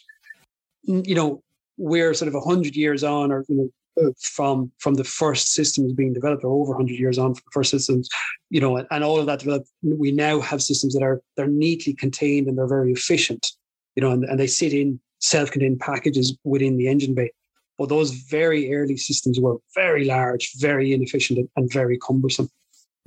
You 0.85 1.15
know, 1.15 1.43
we're 1.77 2.15
sort 2.15 2.29
of 2.29 2.35
a 2.35 2.41
hundred 2.41 2.77
years 2.77 3.05
on, 3.05 3.33
or 3.33 3.45
you 3.49 3.57
know, 3.57 3.69
uh, 4.01 4.11
from 4.21 4.71
from 4.79 4.95
the 4.95 5.05
first 5.05 5.53
systems 5.53 5.93
being 5.93 6.13
developed 6.13 6.45
or 6.45 6.53
over 6.53 6.73
100 6.73 6.93
years 6.95 7.19
on 7.19 7.35
from 7.35 7.43
the 7.45 7.53
first 7.53 7.71
systems 7.73 8.09
you 8.49 8.61
know 8.61 8.77
and, 8.77 8.87
and 8.93 9.03
all 9.03 9.19
of 9.19 9.27
that 9.27 9.41
developed 9.41 9.69
we 9.83 10.13
now 10.13 10.39
have 10.39 10.63
systems 10.63 10.95
that 10.95 11.03
are 11.03 11.21
they're 11.37 11.49
neatly 11.49 11.93
contained 11.93 12.47
and 12.47 12.57
they're 12.57 12.69
very 12.69 12.93
efficient 12.93 13.49
you 13.97 14.01
know 14.01 14.13
and, 14.13 14.23
and 14.25 14.39
they 14.39 14.47
sit 14.47 14.73
in 14.73 15.01
self-contained 15.21 15.81
packages 15.81 16.37
within 16.45 16.77
the 16.77 16.89
engine 16.89 17.15
bay. 17.15 17.31
But 17.79 17.89
those 17.89 18.11
very 18.11 18.75
early 18.75 18.97
systems 18.97 19.41
were 19.41 19.57
very 19.75 20.05
large 20.05 20.53
very 20.57 20.93
inefficient 20.93 21.51
and 21.57 21.73
very 21.73 21.99
cumbersome 21.99 22.49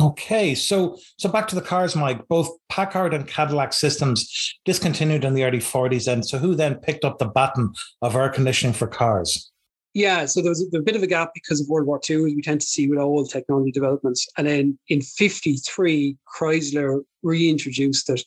Okay, 0.04 0.54
so 0.54 0.98
so 1.18 1.30
back 1.30 1.48
to 1.48 1.56
the 1.56 1.62
cars, 1.62 1.96
Mike. 1.96 2.28
Both 2.28 2.50
Packard 2.68 3.14
and 3.14 3.26
Cadillac 3.26 3.72
systems 3.72 4.54
discontinued 4.66 5.24
in 5.24 5.34
the 5.34 5.46
early 5.46 5.60
40s, 5.60 6.12
and 6.12 6.26
so 6.26 6.38
who 6.38 6.56
then 6.56 6.76
picked 6.76 7.06
up 7.06 7.20
the 7.20 7.26
baton 7.26 7.74
of 8.02 8.14
air 8.14 8.28
conditioning 8.28 8.74
for 8.74 8.86
cars? 8.86 9.50
Yeah, 9.94 10.26
so 10.26 10.42
there 10.42 10.50
was 10.50 10.68
a, 10.74 10.82
bit 10.82 10.98
of 10.98 11.04
a 11.04 11.08
gap 11.08 11.32
because 11.34 11.62
of 11.62 11.70
World 11.70 11.88
War 11.88 12.02
II, 12.10 12.26
as 12.26 12.34
we 12.36 12.42
tend 12.42 12.60
to 12.60 12.68
see 12.68 12.90
with 12.90 13.00
all 13.00 13.26
technology 13.26 13.72
developments. 13.72 14.28
And 14.38 14.48
then 14.48 14.78
in 14.90 15.02
53, 15.02 16.18
Chrysler 16.36 17.02
reintroduced 17.22 18.10
it 18.10 18.24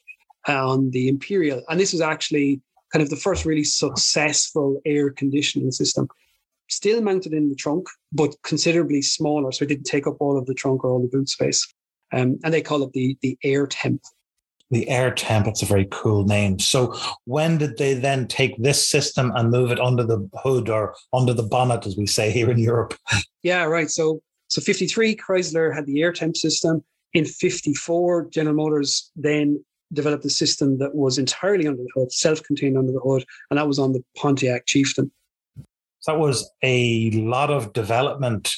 on 0.47 0.91
the 0.93 1.09
Imperial. 1.09 1.63
And 1.69 1.79
this 1.79 1.93
was 1.93 2.01
actually 2.01 2.63
kind 2.93 3.03
of 3.03 3.11
the 3.11 3.17
first 3.17 3.45
really 3.45 3.65
successful 3.65 4.81
air 4.87 5.11
conditioning 5.11 5.73
system. 5.73 6.09
Still 6.69 7.01
mounted 7.01 7.33
in 7.33 7.49
the 7.49 7.55
trunk, 7.55 7.89
but 8.13 8.35
considerably 8.43 9.03
smaller. 9.03 9.53
So 9.53 9.65
it 9.65 9.69
didn't 9.69 9.85
take 9.87 10.07
up 10.07 10.17
all 10.21 10.37
of 10.37 10.47
the 10.47 10.55
trunk 10.55 10.85
or 10.85 10.91
all 10.91 11.01
the 11.01 11.09
boot 11.09 11.29
space. 11.29 11.67
Um, 12.13 12.39
and 12.45 12.53
they 12.53 12.63
call 12.63 12.83
it 12.83 12.93
the, 12.93 13.17
the 13.23 13.39
air 13.43 13.67
temp. 13.67 14.03
The 14.71 14.89
air 14.89 15.13
temp 15.13 15.47
it's 15.47 15.63
a 15.63 15.67
very 15.67 15.87
cool 15.91 16.25
name. 16.25 16.59
So 16.59 16.99
when 17.25 17.59
did 17.59 17.79
they 17.79 17.95
then 17.95 18.27
take 18.27 18.61
this 18.61 18.87
system 18.87 19.33
and 19.37 19.51
move 19.51 19.71
it 19.71 19.79
under 19.79 20.03
the 20.03 20.29
hood 20.43 20.69
or 20.69 20.97
under 21.13 21.33
the 21.33 21.45
bonnet 21.45 21.87
as 21.87 21.97
we 21.97 22.07
say 22.07 22.31
here 22.31 22.51
in 22.51 22.59
europe? 22.59 22.95
Yeah 23.43 23.63
right. 23.65 23.89
So 23.89 24.21
so 24.49 24.61
53 24.61 25.15
chrysler 25.17 25.73
had 25.73 25.87
the 25.87 26.03
air 26.03 26.13
temp 26.13 26.37
system. 26.37 26.83
In 27.13 27.25
54 27.25 28.29
general 28.31 28.57
motors 28.57 29.13
then 29.15 29.65
developed 29.93 30.25
a 30.25 30.31
system 30.31 30.79
that 30.79 30.97
was 30.97 31.17
entirely 31.17 31.69
under 31.69 31.83
the 31.83 31.91
hood 31.95 32.11
self-contained 32.11 32.77
under 32.77 32.91
the 32.91 33.01
hood 33.01 33.25
and 33.51 33.59
that 33.59 33.69
was 33.69 33.79
on 33.79 33.93
the 33.93 34.03
pontiac 34.17 34.67
chieftain 34.67 35.13
that 36.07 36.19
was 36.19 36.51
a 36.63 37.11
lot 37.11 37.51
of 37.51 37.73
development 37.73 38.55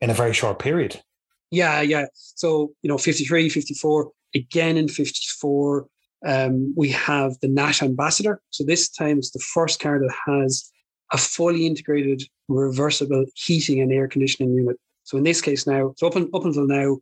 in 0.00 0.10
a 0.10 0.14
very 0.14 0.32
short 0.32 0.58
period 0.58 1.00
yeah 1.50 1.80
yeah 1.80 2.06
so 2.12 2.72
you 2.82 2.88
know 2.88 2.98
53 2.98 3.48
54 3.48 4.10
again 4.34 4.76
in 4.76 4.88
54, 4.88 5.86
um, 6.26 6.74
we 6.76 6.90
have 6.90 7.38
the 7.40 7.48
Nash 7.48 7.82
Ambassador. 7.82 8.40
So 8.50 8.64
this 8.64 8.88
time 8.88 9.18
it's 9.18 9.30
the 9.30 9.38
first 9.38 9.80
car 9.80 9.98
that 9.98 10.14
has 10.26 10.70
a 11.12 11.18
fully 11.18 11.66
integrated 11.66 12.22
reversible 12.48 13.24
heating 13.34 13.80
and 13.80 13.92
air 13.92 14.08
conditioning 14.08 14.54
unit. 14.54 14.76
So 15.04 15.18
in 15.18 15.24
this 15.24 15.40
case 15.40 15.66
now, 15.66 15.94
so 15.96 16.06
up, 16.06 16.16
up 16.16 16.44
until 16.44 16.66
now, 16.66 16.98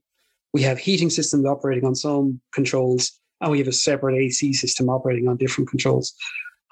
we 0.52 0.62
have 0.62 0.78
heating 0.78 1.08
systems 1.08 1.46
operating 1.46 1.84
on 1.84 1.94
some 1.94 2.40
controls, 2.52 3.12
and 3.40 3.50
we 3.50 3.58
have 3.58 3.68
a 3.68 3.72
separate 3.72 4.16
AC 4.16 4.52
system 4.52 4.90
operating 4.90 5.28
on 5.28 5.36
different 5.36 5.70
controls. 5.70 6.12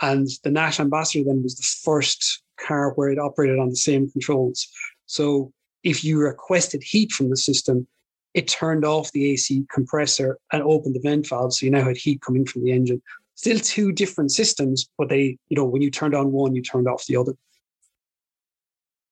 And 0.03 0.29
the 0.45 0.51
Nash 0.51 0.81
Ambassador 0.81 1.25
then 1.25 1.43
was 1.43 1.57
the 1.57 1.67
first 1.85 2.43
car 2.67 2.93
where 2.95 3.11
it 3.11 3.19
operated 3.19 3.59
on 3.59 3.71
the 3.71 3.77
same 3.77 4.11
controls. 4.11 4.69
So 5.07 5.53
if 5.83 6.05
you 6.05 6.19
requested 6.19 6.83
heat 6.83 7.13
from 7.13 7.31
the 7.31 7.37
system, 7.37 7.87
it 8.35 8.47
turned 8.49 8.85
off 8.85 9.13
the 9.13 9.33
AC 9.33 9.65
compressor 9.73 10.39
and 10.53 10.63
opened 10.63 10.95
the 10.95 11.01
vent 11.01 11.29
valve. 11.29 11.55
So 11.55 11.67
you 11.67 11.73
now 11.73 11.85
had 11.85 11.97
heat 11.97 12.21
coming 12.23 12.47
from 12.47 12.65
the 12.65 12.73
engine. 12.73 13.03
Still 13.35 13.59
two 13.59 13.91
different 13.93 14.31
systems, 14.31 14.89
but 14.99 15.09
they, 15.09 15.39
you 15.49 15.57
know, 15.57 15.65
when 15.65 15.83
you 15.83 15.91
turned 15.91 16.15
on 16.15 16.31
one, 16.31 16.55
you 16.55 16.63
turned 16.63 16.87
off 16.87 17.07
the 17.07 17.17
other. 17.17 17.33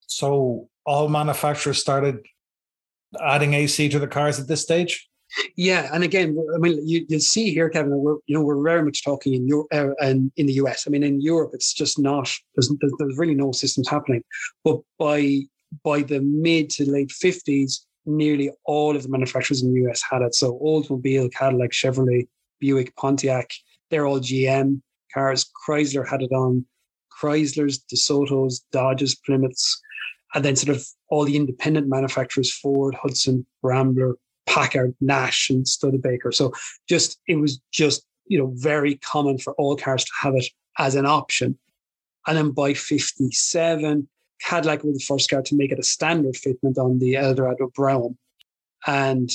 So 0.06 0.68
all 0.84 1.08
manufacturers 1.08 1.78
started 1.78 2.26
adding 3.20 3.54
AC 3.54 3.88
to 3.88 3.98
the 3.98 4.06
cars 4.06 4.38
at 4.38 4.48
this 4.48 4.62
stage? 4.62 5.08
Yeah, 5.56 5.90
and 5.92 6.02
again, 6.04 6.38
I 6.54 6.58
mean, 6.58 6.86
you, 6.86 7.04
you 7.08 7.20
see 7.20 7.52
here, 7.52 7.68
Kevin, 7.68 7.92
we're 7.98 8.16
you 8.26 8.34
know 8.34 8.42
we're 8.42 8.62
very 8.62 8.82
much 8.82 9.04
talking 9.04 9.34
in 9.34 9.46
Europe 9.46 9.68
uh, 9.72 9.90
and 10.00 10.32
in 10.36 10.46
the 10.46 10.54
US. 10.54 10.86
I 10.86 10.90
mean, 10.90 11.02
in 11.02 11.20
Europe, 11.20 11.50
it's 11.52 11.72
just 11.72 11.98
not 11.98 12.30
there's 12.54 12.72
there's 12.98 13.18
really 13.18 13.34
no 13.34 13.52
systems 13.52 13.88
happening. 13.88 14.22
But 14.64 14.80
by 14.98 15.40
by 15.84 16.02
the 16.02 16.20
mid 16.20 16.70
to 16.70 16.90
late 16.90 17.12
fifties, 17.12 17.86
nearly 18.06 18.50
all 18.64 18.96
of 18.96 19.02
the 19.02 19.08
manufacturers 19.08 19.62
in 19.62 19.72
the 19.72 19.88
US 19.88 20.02
had 20.08 20.22
it. 20.22 20.34
So 20.34 20.58
Oldsmobile, 20.64 21.32
Cadillac, 21.32 21.72
Chevrolet, 21.72 22.26
Buick, 22.60 22.96
Pontiac, 22.96 23.50
they're 23.90 24.06
all 24.06 24.20
GM 24.20 24.80
cars. 25.12 25.50
Chrysler 25.66 26.08
had 26.08 26.22
it 26.22 26.32
on. 26.32 26.64
Chryslers, 27.20 27.80
DeSoto's, 27.92 28.64
Dodges, 28.70 29.16
Plymouths, 29.16 29.80
and 30.34 30.44
then 30.44 30.54
sort 30.54 30.76
of 30.76 30.86
all 31.08 31.24
the 31.24 31.36
independent 31.36 31.88
manufacturers: 31.88 32.52
Ford, 32.52 32.94
Hudson, 32.94 33.44
Rambler, 33.62 34.16
Packard, 34.48 34.94
Nash, 35.00 35.50
and 35.50 35.68
Studebaker. 35.68 36.32
So 36.32 36.52
just 36.88 37.20
it 37.28 37.36
was 37.36 37.60
just 37.70 38.04
you 38.26 38.38
know 38.38 38.52
very 38.56 38.96
common 38.96 39.38
for 39.38 39.52
all 39.54 39.76
cars 39.76 40.04
to 40.04 40.12
have 40.22 40.34
it 40.34 40.46
as 40.78 40.94
an 40.94 41.06
option. 41.06 41.58
And 42.26 42.36
then 42.36 42.50
by 42.50 42.74
57, 42.74 44.08
Cadillac 44.40 44.84
were 44.84 44.92
the 44.92 44.98
first 44.98 45.30
car 45.30 45.42
to 45.42 45.56
make 45.56 45.72
it 45.72 45.78
a 45.78 45.82
standard 45.82 46.34
fitment 46.34 46.78
on 46.78 46.98
the 46.98 47.16
Eldorado 47.16 47.70
Brougham. 47.74 48.16
And, 48.86 49.30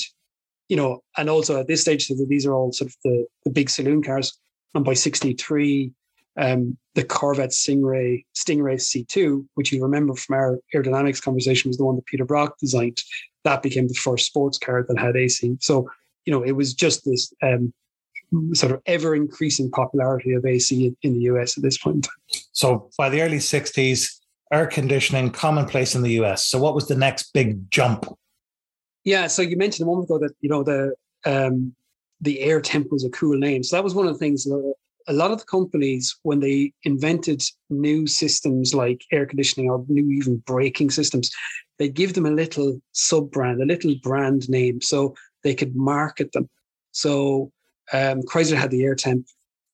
you 0.68 0.76
know, 0.76 1.02
and 1.16 1.28
also 1.28 1.58
at 1.58 1.66
this 1.66 1.82
stage, 1.82 2.06
so 2.06 2.14
these 2.28 2.46
are 2.46 2.54
all 2.54 2.72
sort 2.72 2.90
of 2.90 2.96
the, 3.04 3.26
the 3.44 3.50
big 3.50 3.68
saloon 3.68 4.02
cars. 4.02 4.38
And 4.74 4.84
by 4.84 4.94
63, 4.94 5.92
um, 6.36 6.76
the 6.94 7.04
Corvette 7.04 7.50
Stingray, 7.50 8.24
Stingray 8.34 8.76
C2, 8.76 9.44
which 9.54 9.72
you 9.72 9.82
remember 9.82 10.14
from 10.14 10.36
our 10.36 10.58
aerodynamics 10.74 11.22
conversation, 11.22 11.68
was 11.68 11.76
the 11.76 11.84
one 11.84 11.96
that 11.96 12.06
Peter 12.06 12.24
Brock 12.24 12.58
designed. 12.58 13.02
That 13.44 13.62
became 13.62 13.88
the 13.88 13.94
first 13.94 14.26
sports 14.26 14.58
car 14.58 14.84
that 14.88 14.98
had 14.98 15.16
AC. 15.16 15.56
So, 15.60 15.90
you 16.24 16.32
know, 16.32 16.42
it 16.42 16.52
was 16.52 16.74
just 16.74 17.04
this 17.04 17.32
um, 17.42 17.72
sort 18.54 18.72
of 18.72 18.80
ever 18.86 19.14
increasing 19.14 19.70
popularity 19.70 20.32
of 20.32 20.44
AC 20.44 20.86
in, 20.86 20.96
in 21.02 21.14
the 21.14 21.24
US 21.34 21.56
at 21.56 21.62
this 21.62 21.78
point. 21.78 22.08
So 22.52 22.90
by 22.96 23.08
the 23.08 23.20
early 23.22 23.38
60s, 23.38 24.20
air 24.52 24.66
conditioning 24.66 25.30
commonplace 25.30 25.94
in 25.94 26.02
the 26.02 26.12
US. 26.22 26.46
So 26.46 26.58
what 26.58 26.74
was 26.74 26.88
the 26.88 26.94
next 26.94 27.32
big 27.32 27.70
jump? 27.70 28.06
Yeah, 29.04 29.26
so 29.26 29.42
you 29.42 29.56
mentioned 29.56 29.86
a 29.86 29.90
moment 29.90 30.06
ago 30.08 30.18
that 30.18 30.32
you 30.40 30.48
know 30.48 30.62
the 30.62 30.94
um, 31.26 31.74
the 32.20 32.40
air 32.40 32.60
temp 32.60 32.90
was 32.90 33.04
a 33.04 33.10
cool 33.10 33.36
name. 33.36 33.62
So 33.62 33.76
that 33.76 33.84
was 33.84 33.94
one 33.94 34.06
of 34.06 34.14
the 34.14 34.18
things. 34.18 34.46
A 35.06 35.12
lot 35.12 35.30
of 35.30 35.38
the 35.38 35.44
companies, 35.46 36.16
when 36.22 36.40
they 36.40 36.72
invented 36.84 37.42
new 37.70 38.06
systems 38.06 38.74
like 38.74 39.04
air 39.12 39.26
conditioning 39.26 39.70
or 39.70 39.84
new 39.88 40.10
even 40.10 40.36
braking 40.46 40.90
systems, 40.90 41.30
they 41.78 41.88
give 41.88 42.14
them 42.14 42.26
a 42.26 42.30
little 42.30 42.80
sub 42.92 43.30
brand, 43.30 43.60
a 43.60 43.66
little 43.66 43.94
brand 44.02 44.48
name, 44.48 44.80
so 44.80 45.14
they 45.42 45.54
could 45.54 45.74
market 45.76 46.32
them. 46.32 46.48
So 46.92 47.52
um, 47.92 48.22
Chrysler 48.22 48.56
had 48.56 48.70
the 48.70 48.84
air 48.84 48.94
temp 48.94 49.26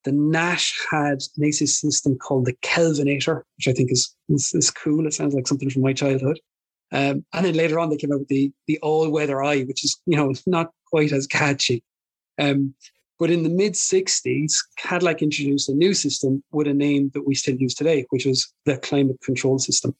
the 0.03 0.11
Nash 0.11 0.79
had 0.89 1.21
an 1.37 1.43
AC 1.43 1.65
system 1.65 2.17
called 2.17 2.45
the 2.45 2.53
Kelvinator, 2.63 3.43
which 3.57 3.67
I 3.67 3.73
think 3.73 3.91
is, 3.91 4.15
is, 4.29 4.53
is 4.53 4.71
cool. 4.71 5.05
It 5.05 5.13
sounds 5.13 5.33
like 5.33 5.47
something 5.47 5.69
from 5.69 5.83
my 5.83 5.93
childhood. 5.93 6.39
Um, 6.91 7.23
and 7.33 7.45
then 7.45 7.53
later 7.53 7.79
on, 7.79 7.89
they 7.89 7.97
came 7.97 8.11
out 8.11 8.19
with 8.19 8.27
the 8.27 8.51
the 8.67 8.77
all 8.79 9.09
weather 9.09 9.41
eye, 9.41 9.61
which 9.61 9.83
is 9.83 10.01
you 10.05 10.17
know 10.17 10.33
not 10.45 10.71
quite 10.87 11.11
as 11.11 11.27
catchy. 11.27 11.83
Um, 12.37 12.73
but 13.21 13.29
in 13.29 13.43
the 13.43 13.49
mid 13.49 13.73
'60s, 13.73 14.55
Cadillac 14.77 15.21
introduced 15.21 15.69
a 15.69 15.75
new 15.75 15.93
system 15.93 16.43
with 16.51 16.65
a 16.65 16.73
name 16.73 17.11
that 17.13 17.27
we 17.27 17.35
still 17.35 17.55
use 17.55 17.75
today, 17.75 18.07
which 18.09 18.25
was 18.25 18.51
the 18.65 18.77
Climate 18.77 19.21
Control 19.23 19.59
System, 19.59 19.95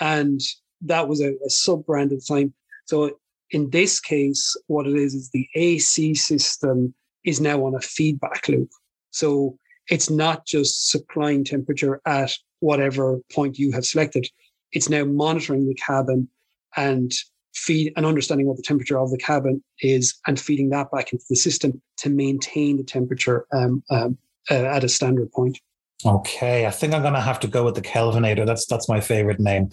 and 0.00 0.40
that 0.80 1.08
was 1.08 1.20
a, 1.20 1.34
a 1.44 1.50
sub 1.50 1.84
brand 1.84 2.10
at 2.10 2.20
the 2.20 2.24
time. 2.24 2.54
So 2.86 3.18
in 3.50 3.68
this 3.68 4.00
case, 4.00 4.56
what 4.66 4.86
it 4.86 4.96
is 4.96 5.14
is 5.14 5.28
the 5.28 5.46
AC 5.56 6.14
system 6.14 6.94
is 7.22 7.38
now 7.38 7.66
on 7.66 7.74
a 7.74 7.82
feedback 7.82 8.48
loop. 8.48 8.70
So 9.10 9.58
it's 9.90 10.08
not 10.08 10.46
just 10.46 10.90
supplying 10.90 11.44
temperature 11.44 12.00
at 12.06 12.34
whatever 12.60 13.20
point 13.30 13.58
you 13.58 13.72
have 13.72 13.84
selected. 13.84 14.26
It's 14.72 14.88
now 14.88 15.04
monitoring 15.04 15.68
the 15.68 15.74
cabin 15.74 16.30
and 16.78 17.12
feed 17.58 17.92
and 17.96 18.06
understanding 18.06 18.46
what 18.46 18.56
the 18.56 18.62
temperature 18.62 18.98
of 18.98 19.10
the 19.10 19.18
cabin 19.18 19.62
is 19.80 20.14
and 20.26 20.38
feeding 20.38 20.70
that 20.70 20.90
back 20.90 21.12
into 21.12 21.24
the 21.28 21.36
system 21.36 21.80
to 21.98 22.08
maintain 22.08 22.76
the 22.76 22.84
temperature 22.84 23.46
um, 23.52 23.82
um, 23.90 24.16
uh, 24.50 24.54
at 24.54 24.84
a 24.84 24.88
standard 24.88 25.30
point. 25.32 25.58
Okay, 26.06 26.64
I 26.64 26.70
think 26.70 26.94
I'm 26.94 27.02
going 27.02 27.14
to 27.14 27.20
have 27.20 27.40
to 27.40 27.48
go 27.48 27.64
with 27.64 27.74
the 27.74 27.82
Kelvinator. 27.82 28.46
That's 28.46 28.66
that's 28.66 28.88
my 28.88 29.00
favorite 29.00 29.40
name. 29.40 29.70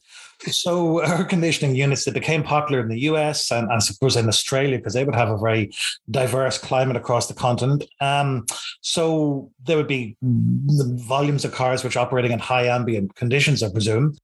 So, 0.47 0.99
air 1.09 1.23
conditioning 1.23 1.75
units 1.75 2.05
that 2.05 2.15
became 2.15 2.41
popular 2.41 2.81
in 2.81 2.87
the 2.87 3.01
US 3.01 3.51
and, 3.51 3.71
I 3.71 3.77
suppose 3.77 4.15
in 4.15 4.27
Australia 4.27 4.77
because 4.77 4.93
they 4.93 5.03
would 5.03 5.13
have 5.13 5.29
a 5.29 5.37
very 5.37 5.71
diverse 6.09 6.57
climate 6.57 6.97
across 6.97 7.27
the 7.27 7.35
continent. 7.35 7.83
Um, 8.01 8.47
so 8.81 9.51
there 9.65 9.77
would 9.77 9.87
be 9.87 10.17
volumes 10.23 11.45
of 11.45 11.51
cars 11.51 11.83
which 11.83 11.95
operating 11.95 12.31
in 12.31 12.39
high 12.39 12.65
ambient 12.65 13.15
conditions, 13.15 13.61
I 13.61 13.69
presume. 13.69 14.15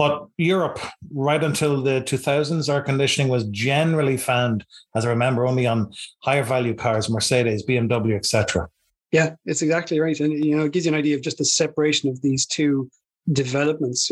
But 0.00 0.28
Europe, 0.38 0.78
right 1.12 1.44
until 1.44 1.82
the 1.82 2.00
2000s, 2.00 2.72
air 2.72 2.80
conditioning 2.80 3.28
was 3.28 3.44
generally 3.48 4.16
found, 4.16 4.64
as 4.94 5.04
I 5.04 5.10
remember, 5.10 5.44
only 5.44 5.66
on 5.66 5.92
higher 6.20 6.42
value 6.42 6.72
cars, 6.72 7.10
Mercedes, 7.10 7.66
BMW, 7.66 8.16
etc. 8.16 8.70
Yeah, 9.12 9.34
it's 9.44 9.60
exactly 9.60 10.00
right, 10.00 10.18
and 10.18 10.32
you 10.32 10.56
know, 10.56 10.64
it 10.64 10.72
gives 10.72 10.86
you 10.86 10.92
an 10.92 10.98
idea 10.98 11.16
of 11.16 11.20
just 11.20 11.36
the 11.36 11.44
separation 11.44 12.08
of 12.08 12.22
these 12.22 12.46
two 12.46 12.90
developments. 13.30 14.10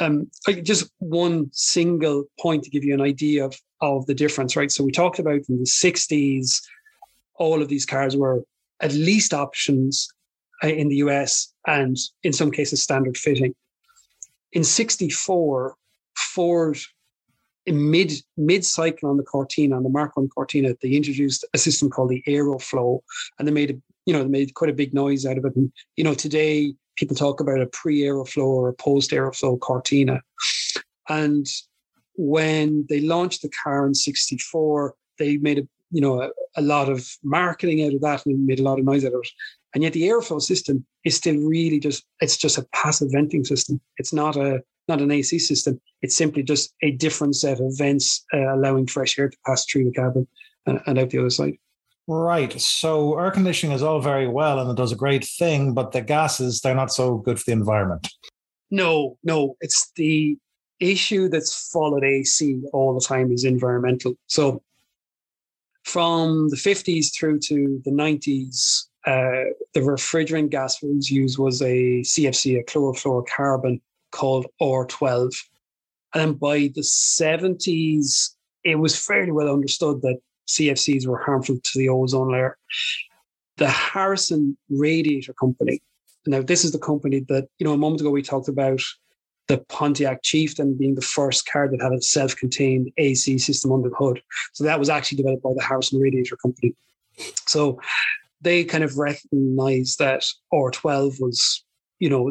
Um, 0.00 0.30
just 0.62 0.90
one 1.00 1.50
single 1.52 2.24
point 2.40 2.64
to 2.64 2.70
give 2.70 2.82
you 2.82 2.94
an 2.94 3.02
idea 3.02 3.44
of 3.44 3.54
of 3.82 4.06
the 4.06 4.14
difference, 4.14 4.56
right? 4.56 4.72
So 4.72 4.82
we 4.82 4.90
talked 4.90 5.18
about 5.18 5.42
in 5.50 5.58
the 5.58 5.66
'60s, 5.66 6.62
all 7.34 7.60
of 7.60 7.68
these 7.68 7.84
cars 7.84 8.16
were 8.16 8.42
at 8.80 8.94
least 8.94 9.34
options 9.34 10.08
uh, 10.62 10.68
in 10.68 10.88
the 10.88 10.96
US, 11.08 11.52
and 11.66 11.94
in 12.22 12.32
some 12.32 12.50
cases 12.50 12.82
standard 12.82 13.18
fitting. 13.18 13.54
In 14.54 14.64
'64, 14.64 15.76
Ford 16.16 16.78
mid 17.66 18.12
mid 18.36 18.64
cycle 18.64 19.10
on 19.10 19.18
the 19.18 19.22
Cortina, 19.22 19.76
on 19.76 19.82
the 19.82 19.88
Mark 19.88 20.16
One 20.16 20.28
Cortina, 20.28 20.74
they 20.80 20.90
introduced 20.90 21.44
a 21.54 21.58
system 21.58 21.90
called 21.90 22.08
the 22.08 22.22
Aeroflow, 22.26 23.00
and 23.38 23.46
they 23.46 23.52
made 23.52 23.70
a 23.70 23.74
you 24.06 24.12
know, 24.12 24.22
they 24.22 24.28
made 24.28 24.54
quite 24.54 24.70
a 24.70 24.74
big 24.74 24.94
noise 24.94 25.24
out 25.24 25.38
of 25.38 25.44
it. 25.44 25.56
And, 25.56 25.72
you 25.96 26.04
know, 26.04 26.14
today 26.14 26.74
people 26.96 27.16
talk 27.16 27.40
about 27.40 27.60
a 27.60 27.66
pre 27.66 28.00
Aeroflow 28.00 28.46
or 28.46 28.68
a 28.68 28.74
post 28.74 29.10
Aeroflow 29.10 29.58
Cortina. 29.58 30.20
And 31.08 31.46
when 32.16 32.86
they 32.88 33.00
launched 33.00 33.42
the 33.42 33.50
car 33.62 33.86
in 33.86 33.94
64, 33.94 34.94
they 35.18 35.36
made 35.38 35.58
a, 35.58 35.68
you 35.90 36.00
know, 36.00 36.22
a, 36.22 36.30
a 36.56 36.62
lot 36.62 36.88
of 36.88 37.08
marketing 37.22 37.84
out 37.84 37.94
of 37.94 38.00
that 38.02 38.26
and 38.26 38.46
made 38.46 38.60
a 38.60 38.62
lot 38.62 38.78
of 38.78 38.84
noise 38.84 39.04
out 39.04 39.14
of 39.14 39.20
it. 39.22 39.28
And 39.74 39.82
yet 39.82 39.92
the 39.92 40.02
Aeroflow 40.02 40.40
system 40.40 40.86
is 41.04 41.16
still 41.16 41.36
really 41.36 41.80
just, 41.80 42.04
it's 42.20 42.36
just 42.36 42.58
a 42.58 42.66
passive 42.72 43.08
venting 43.10 43.44
system. 43.44 43.80
It's 43.98 44.12
not 44.12 44.36
a, 44.36 44.62
not 44.86 45.00
an 45.00 45.10
AC 45.10 45.38
system. 45.38 45.80
It's 46.02 46.14
simply 46.14 46.42
just 46.42 46.74
a 46.82 46.92
different 46.92 47.36
set 47.36 47.60
of 47.60 47.76
vents 47.76 48.24
uh, 48.32 48.54
allowing 48.54 48.86
fresh 48.86 49.18
air 49.18 49.28
to 49.28 49.36
pass 49.46 49.64
through 49.66 49.84
the 49.84 49.92
cabin 49.92 50.28
and, 50.66 50.80
and 50.86 50.98
out 50.98 51.10
the 51.10 51.18
other 51.18 51.30
side. 51.30 51.54
Right. 52.06 52.52
So 52.60 53.18
air 53.18 53.30
conditioning 53.30 53.74
is 53.74 53.82
all 53.82 54.00
very 54.00 54.28
well 54.28 54.60
and 54.60 54.70
it 54.70 54.76
does 54.76 54.92
a 54.92 54.96
great 54.96 55.24
thing, 55.24 55.72
but 55.72 55.92
the 55.92 56.02
gases, 56.02 56.60
they're 56.60 56.74
not 56.74 56.92
so 56.92 57.16
good 57.16 57.38
for 57.38 57.44
the 57.46 57.52
environment. 57.52 58.08
No, 58.70 59.16
no. 59.24 59.56
It's 59.60 59.90
the 59.96 60.36
issue 60.80 61.28
that's 61.28 61.70
followed 61.70 62.04
AC 62.04 62.62
all 62.72 62.94
the 62.94 63.04
time 63.04 63.32
is 63.32 63.44
environmental. 63.44 64.14
So 64.26 64.62
from 65.84 66.48
the 66.50 66.56
50s 66.56 67.14
through 67.16 67.40
to 67.40 67.80
the 67.84 67.90
90s, 67.90 68.86
uh, 69.06 69.52
the 69.74 69.80
refrigerant 69.80 70.50
gas 70.50 70.82
was 70.82 71.10
used 71.10 71.38
was 71.38 71.60
a 71.60 72.00
CFC, 72.00 72.58
a 72.58 72.64
chlorofluorocarbon 72.64 73.80
called 74.12 74.46
R12. 74.60 75.34
And 76.14 76.38
by 76.38 76.70
the 76.74 76.80
70s, 76.80 78.30
it 78.62 78.76
was 78.76 78.98
fairly 78.98 79.32
well 79.32 79.52
understood 79.52 80.00
that 80.02 80.20
CFCs 80.48 81.06
were 81.06 81.18
harmful 81.18 81.58
to 81.62 81.78
the 81.78 81.88
ozone 81.88 82.32
layer. 82.32 82.56
The 83.56 83.68
Harrison 83.68 84.56
Radiator 84.70 85.34
Company. 85.34 85.82
Now, 86.26 86.40
this 86.40 86.64
is 86.64 86.72
the 86.72 86.78
company 86.78 87.20
that, 87.28 87.48
you 87.58 87.66
know, 87.66 87.74
a 87.74 87.78
moment 87.78 88.00
ago 88.00 88.10
we 88.10 88.22
talked 88.22 88.48
about 88.48 88.80
the 89.48 89.58
Pontiac 89.68 90.22
Chieftain 90.22 90.74
being 90.76 90.94
the 90.94 91.02
first 91.02 91.46
car 91.46 91.68
that 91.68 91.82
had 91.82 91.92
a 91.92 92.00
self 92.00 92.34
contained 92.34 92.90
AC 92.96 93.36
system 93.38 93.72
under 93.72 93.90
the 93.90 93.94
hood. 93.94 94.22
So 94.54 94.64
that 94.64 94.78
was 94.78 94.88
actually 94.88 95.18
developed 95.18 95.42
by 95.42 95.52
the 95.54 95.62
Harrison 95.62 96.00
Radiator 96.00 96.36
Company. 96.36 96.74
So 97.46 97.78
they 98.44 98.64
kind 98.64 98.84
of 98.84 98.98
recognized 98.98 99.98
that 99.98 100.22
R12 100.52 101.20
was, 101.20 101.64
you 101.98 102.08
know, 102.08 102.30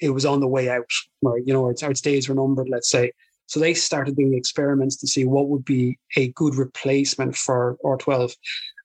it 0.00 0.10
was 0.10 0.24
on 0.24 0.40
the 0.40 0.48
way 0.48 0.68
out, 0.68 0.90
or, 1.22 1.38
you 1.38 1.52
know, 1.52 1.68
its, 1.68 1.82
its 1.82 2.00
days 2.00 2.28
were 2.28 2.34
numbered, 2.34 2.68
let's 2.68 2.90
say. 2.90 3.12
So 3.46 3.60
they 3.60 3.74
started 3.74 4.16
doing 4.16 4.34
experiments 4.34 4.96
to 4.96 5.06
see 5.06 5.24
what 5.24 5.48
would 5.48 5.64
be 5.64 5.98
a 6.16 6.28
good 6.32 6.54
replacement 6.54 7.36
for 7.36 7.76
R12. 7.84 8.34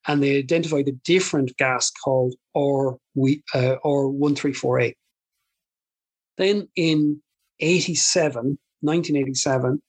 And 0.07 0.21
they 0.21 0.37
identified 0.37 0.87
a 0.87 0.91
different 0.91 1.55
gas 1.57 1.91
called 1.91 2.35
R, 2.55 2.93
uh, 2.93 3.75
R134A. 3.83 4.93
Then 6.37 6.67
in 6.75 7.21
87, 7.59 8.57
1987, 8.81 9.81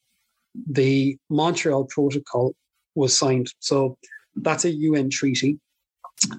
the 0.70 1.18
Montreal 1.28 1.84
Protocol 1.84 2.54
was 2.94 3.16
signed. 3.16 3.52
So 3.58 3.98
that's 4.36 4.64
a 4.64 4.70
UN 4.70 5.10
treaty. 5.10 5.58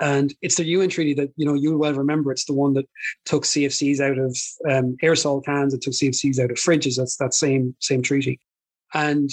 And 0.02 0.34
it's 0.42 0.56
the 0.56 0.66
UN 0.66 0.90
treaty 0.90 1.14
that, 1.16 1.30
you 1.36 1.46
know, 1.46 1.54
you 1.54 1.78
well 1.78 1.94
remember. 1.94 2.32
It's 2.32 2.46
the 2.46 2.54
one 2.54 2.74
that 2.74 2.88
took 3.26 3.44
CFCs 3.44 4.00
out 4.00 4.18
of 4.18 4.36
um, 4.70 4.98
aerosol 5.04 5.46
cans. 5.46 5.74
It 5.74 5.82
took 5.82 5.94
CFCs 5.94 6.40
out 6.40 6.52
of 6.52 6.58
fridges. 6.58 6.98
That's 6.98 7.18
that 7.18 7.34
same, 7.34 7.76
same 7.80 8.02
treaty. 8.02 8.40
And 8.94 9.30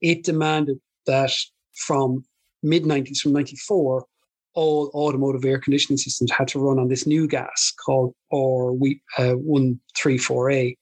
it 0.00 0.24
demanded 0.24 0.80
that 1.06 1.32
from 1.74 2.24
mid 2.62 2.84
90s, 2.84 3.18
from 3.18 3.32
94, 3.32 4.06
all 4.54 4.90
automotive 4.94 5.44
air 5.44 5.58
conditioning 5.58 5.98
systems 5.98 6.32
had 6.32 6.48
to 6.48 6.58
run 6.58 6.78
on 6.78 6.88
this 6.88 7.06
new 7.06 7.28
gas 7.28 7.70
called 7.84 8.14
R134A. 8.32 10.74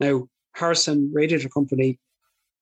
Now, 0.00 0.26
Harrison 0.54 1.08
Radiator 1.12 1.48
Company 1.48 2.00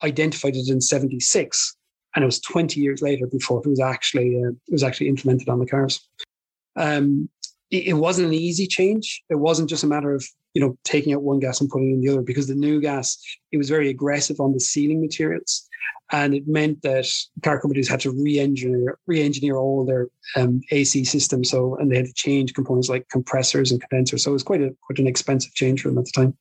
identified 0.02 0.56
it 0.56 0.68
in 0.68 0.80
76 0.80 1.76
and 2.14 2.22
it 2.22 2.26
was 2.26 2.40
20 2.40 2.80
years 2.80 3.02
later 3.02 3.26
before 3.26 3.60
it 3.64 3.68
was 3.68 3.80
actually 3.80 4.42
uh, 4.42 4.50
it 4.50 4.72
was 4.72 4.82
actually 4.82 5.08
implemented 5.08 5.48
on 5.48 5.58
the 5.58 5.66
cars. 5.66 6.06
Um, 6.76 7.28
it, 7.70 7.88
it, 7.88 7.92
wasn't 7.94 8.28
an 8.28 8.34
easy 8.34 8.66
change. 8.66 9.22
It 9.30 9.36
wasn't 9.36 9.68
just 9.68 9.84
a 9.84 9.86
matter 9.86 10.14
of 10.14 10.24
you 10.54 10.60
know 10.60 10.76
taking 10.84 11.12
out 11.12 11.22
one 11.22 11.40
gas 11.40 11.60
and 11.60 11.70
putting 11.70 11.92
in 11.92 12.00
the 12.00 12.10
other 12.10 12.22
because 12.22 12.46
the 12.46 12.54
new 12.54 12.80
gas 12.80 13.18
it 13.52 13.58
was 13.58 13.68
very 13.68 13.88
aggressive 13.88 14.40
on 14.40 14.52
the 14.52 14.60
sealing 14.60 15.00
materials 15.00 15.68
and 16.12 16.34
it 16.34 16.46
meant 16.46 16.82
that 16.82 17.06
car 17.42 17.60
companies 17.60 17.88
had 17.88 18.00
to 18.00 18.10
re-engineer 18.10 18.98
re-engineer 19.06 19.56
all 19.56 19.84
their 19.84 20.08
um, 20.36 20.60
AC 20.70 21.04
systems. 21.04 21.50
So 21.50 21.76
and 21.76 21.90
they 21.90 21.96
had 21.96 22.06
to 22.06 22.12
change 22.12 22.54
components 22.54 22.88
like 22.88 23.08
compressors 23.08 23.72
and 23.72 23.80
condensers. 23.80 24.22
So 24.22 24.30
it 24.30 24.34
was 24.34 24.42
quite 24.42 24.62
a 24.62 24.74
quite 24.82 24.98
an 24.98 25.06
expensive 25.06 25.54
change 25.54 25.82
for 25.82 25.88
them 25.88 25.98
at 25.98 26.04
the 26.04 26.12
time. 26.12 26.36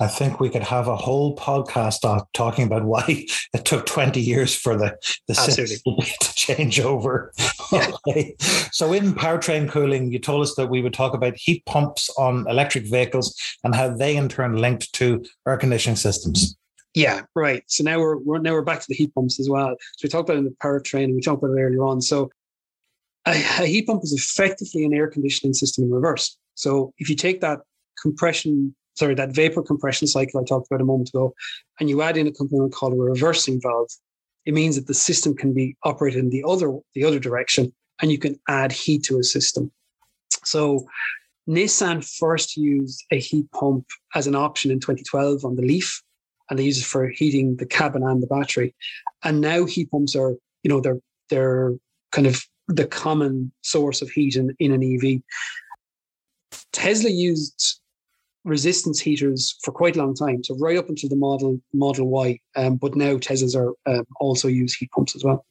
I 0.00 0.06
think 0.06 0.40
we 0.40 0.48
could 0.48 0.62
have 0.62 0.88
a 0.88 0.96
whole 0.96 1.36
podcast 1.36 2.04
on 2.04 2.22
talking 2.32 2.66
about 2.66 2.84
why 2.84 3.04
it 3.54 3.64
took 3.64 3.86
20 3.86 4.20
years 4.20 4.54
for 4.54 4.76
the, 4.76 4.96
the 5.28 5.34
system 5.34 5.94
to 6.20 6.34
change 6.34 6.80
over. 6.80 7.32
okay. 7.72 8.34
So 8.72 8.92
in 8.92 9.14
powertrain 9.14 9.68
cooling, 9.68 10.12
you 10.12 10.18
told 10.18 10.42
us 10.42 10.54
that 10.56 10.68
we 10.68 10.82
would 10.82 10.94
talk 10.94 11.14
about 11.14 11.36
heat 11.36 11.64
pumps 11.66 12.10
on 12.18 12.48
electric 12.48 12.84
vehicles 12.84 13.34
and 13.62 13.74
how 13.74 13.94
they 13.94 14.16
in 14.16 14.28
turn 14.28 14.56
linked 14.56 14.92
to 14.94 15.24
air 15.46 15.56
conditioning 15.56 15.96
systems. 15.96 16.56
Yeah, 16.94 17.22
right. 17.34 17.64
So 17.66 17.82
now 17.82 17.98
we're, 17.98 18.18
we're 18.18 18.38
now 18.38 18.52
we're 18.52 18.62
back 18.62 18.80
to 18.80 18.86
the 18.88 18.94
heat 18.94 19.12
pumps 19.14 19.40
as 19.40 19.48
well. 19.48 19.70
So 19.96 20.04
we 20.04 20.08
talked 20.08 20.28
about 20.28 20.36
it 20.36 20.38
in 20.38 20.44
the 20.44 20.56
powertrain 20.62 21.04
and 21.04 21.14
we 21.14 21.20
talked 21.20 21.42
about 21.42 21.56
it 21.56 21.60
earlier 21.60 21.82
on. 21.82 22.00
So 22.00 22.30
a, 23.26 23.32
a 23.32 23.66
heat 23.66 23.86
pump 23.86 24.04
is 24.04 24.12
effectively 24.12 24.84
an 24.84 24.94
air 24.94 25.08
conditioning 25.08 25.54
system 25.54 25.84
in 25.84 25.90
reverse. 25.90 26.36
So 26.54 26.92
if 26.98 27.08
you 27.08 27.16
take 27.16 27.40
that 27.40 27.60
compression, 28.00 28.74
sorry, 28.94 29.14
that 29.14 29.34
vapor 29.34 29.62
compression 29.62 30.06
cycle 30.06 30.40
I 30.40 30.44
talked 30.44 30.68
about 30.70 30.80
a 30.80 30.84
moment 30.84 31.10
ago, 31.10 31.34
and 31.78 31.88
you 31.88 32.02
add 32.02 32.16
in 32.16 32.26
a 32.26 32.32
component 32.32 32.72
called 32.72 32.94
a 32.94 32.96
reversing 32.96 33.60
valve, 33.60 33.90
it 34.46 34.54
means 34.54 34.76
that 34.76 34.86
the 34.86 34.94
system 34.94 35.34
can 35.34 35.52
be 35.52 35.76
operated 35.84 36.20
in 36.20 36.30
the 36.30 36.44
other 36.46 36.78
the 36.94 37.04
other 37.04 37.18
direction, 37.18 37.72
and 38.00 38.10
you 38.10 38.18
can 38.18 38.38
add 38.48 38.72
heat 38.72 39.02
to 39.04 39.18
a 39.18 39.24
system. 39.24 39.70
So 40.44 40.86
Nissan 41.48 42.04
first 42.18 42.56
used 42.56 43.04
a 43.10 43.18
heat 43.18 43.50
pump 43.52 43.86
as 44.14 44.26
an 44.26 44.34
option 44.34 44.70
in 44.70 44.80
2012 44.80 45.44
on 45.44 45.56
the 45.56 45.62
Leaf 45.62 46.02
and 46.48 46.58
they 46.58 46.64
use 46.64 46.78
it 46.78 46.84
for 46.84 47.08
heating 47.08 47.56
the 47.56 47.66
cabin 47.66 48.02
and 48.02 48.22
the 48.22 48.26
battery. 48.26 48.74
And 49.22 49.40
now 49.40 49.64
heat 49.64 49.90
pumps 49.90 50.14
are, 50.14 50.36
you 50.62 50.68
know, 50.68 50.80
they're 50.80 51.00
they're 51.30 51.72
kind 52.12 52.26
of 52.26 52.42
the 52.68 52.86
common 52.86 53.52
source 53.62 54.02
of 54.02 54.10
heat 54.10 54.36
in, 54.36 54.54
in 54.58 54.72
an 54.72 54.82
EV. 54.82 55.22
Tesla 56.72 57.10
used 57.10 57.80
resistance 58.44 59.00
heaters 59.00 59.56
for 59.62 59.72
quite 59.72 59.96
a 59.96 59.98
long 59.98 60.14
time, 60.14 60.44
so 60.44 60.56
right 60.58 60.76
up 60.76 60.88
until 60.88 61.08
the 61.08 61.16
model 61.16 61.60
Model 61.72 62.08
Y. 62.08 62.38
Um, 62.56 62.76
but 62.76 62.94
now 62.94 63.16
Teslas 63.16 63.56
are 63.56 63.74
um, 63.90 64.04
also 64.20 64.48
use 64.48 64.74
heat 64.74 64.90
pumps 64.90 65.16
as 65.16 65.24
well. 65.24 65.44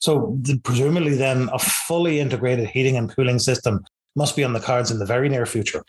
So 0.00 0.38
presumably, 0.64 1.14
then 1.14 1.48
a 1.52 1.58
fully 1.58 2.20
integrated 2.20 2.68
heating 2.68 2.96
and 2.96 3.14
cooling 3.14 3.38
system 3.38 3.84
must 4.16 4.36
be 4.36 4.44
on 4.44 4.52
the 4.52 4.60
cards 4.60 4.90
in 4.90 4.98
the 4.98 5.06
very 5.06 5.28
near 5.28 5.46
future. 5.46 5.82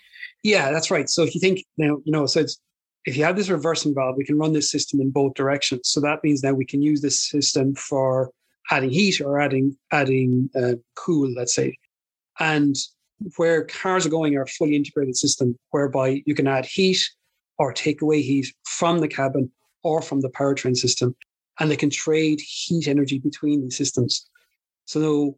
Yeah, 0.44 0.72
that's 0.72 0.90
right. 0.90 1.10
So 1.10 1.24
if 1.24 1.36
you 1.36 1.42
think 1.42 1.66
now, 1.78 1.98
you 2.06 2.12
know, 2.12 2.26
so 2.26 2.40
it's 2.40 2.58
if 3.06 3.18
you 3.18 3.24
have 3.24 3.36
this 3.36 3.50
reversing 3.50 3.94
valve, 3.94 4.16
we 4.18 4.26
can 4.26 4.38
run 4.38 4.54
this 4.54 4.72
system 4.72 5.00
in 5.00 5.12
both 5.12 5.34
directions. 5.34 5.90
So 5.90 6.00
that 6.02 6.24
means 6.24 6.44
now 6.44 6.54
we 6.54 6.66
can 6.66 6.82
use 6.82 7.02
this 7.02 7.22
system 7.30 7.76
for 7.76 8.32
adding 8.72 8.90
heat 8.90 9.22
or 9.22 9.40
adding 9.40 9.78
adding 9.92 10.50
uh, 10.56 10.74
cool, 10.96 11.32
let's 11.36 11.54
say. 11.54 11.78
And 12.40 12.76
where 13.38 13.65
cars 13.65 14.06
are 14.06 14.10
going 14.10 14.36
are 14.36 14.43
a 14.43 14.47
fully 14.47 14.75
integrated 14.75 15.15
system 15.15 15.58
whereby 15.71 16.21
you 16.25 16.36
can 16.36 16.47
add 16.47 16.65
heat 16.65 16.99
or 17.58 17.71
take 17.71 18.01
away 18.01 18.21
heat 18.21 18.54
from 18.65 18.99
the 18.99 19.08
cabin 19.08 19.51
or 19.84 20.01
from 20.01 20.21
the 20.21 20.30
powertrain 20.30 20.75
system, 20.75 21.15
and 21.60 21.69
they 21.69 21.75
can 21.78 21.89
trade 21.89 22.41
heat 22.41 22.88
energy 22.88 23.19
between 23.19 23.62
these 23.62 23.78
systems. 23.78 24.28
So 24.86 25.38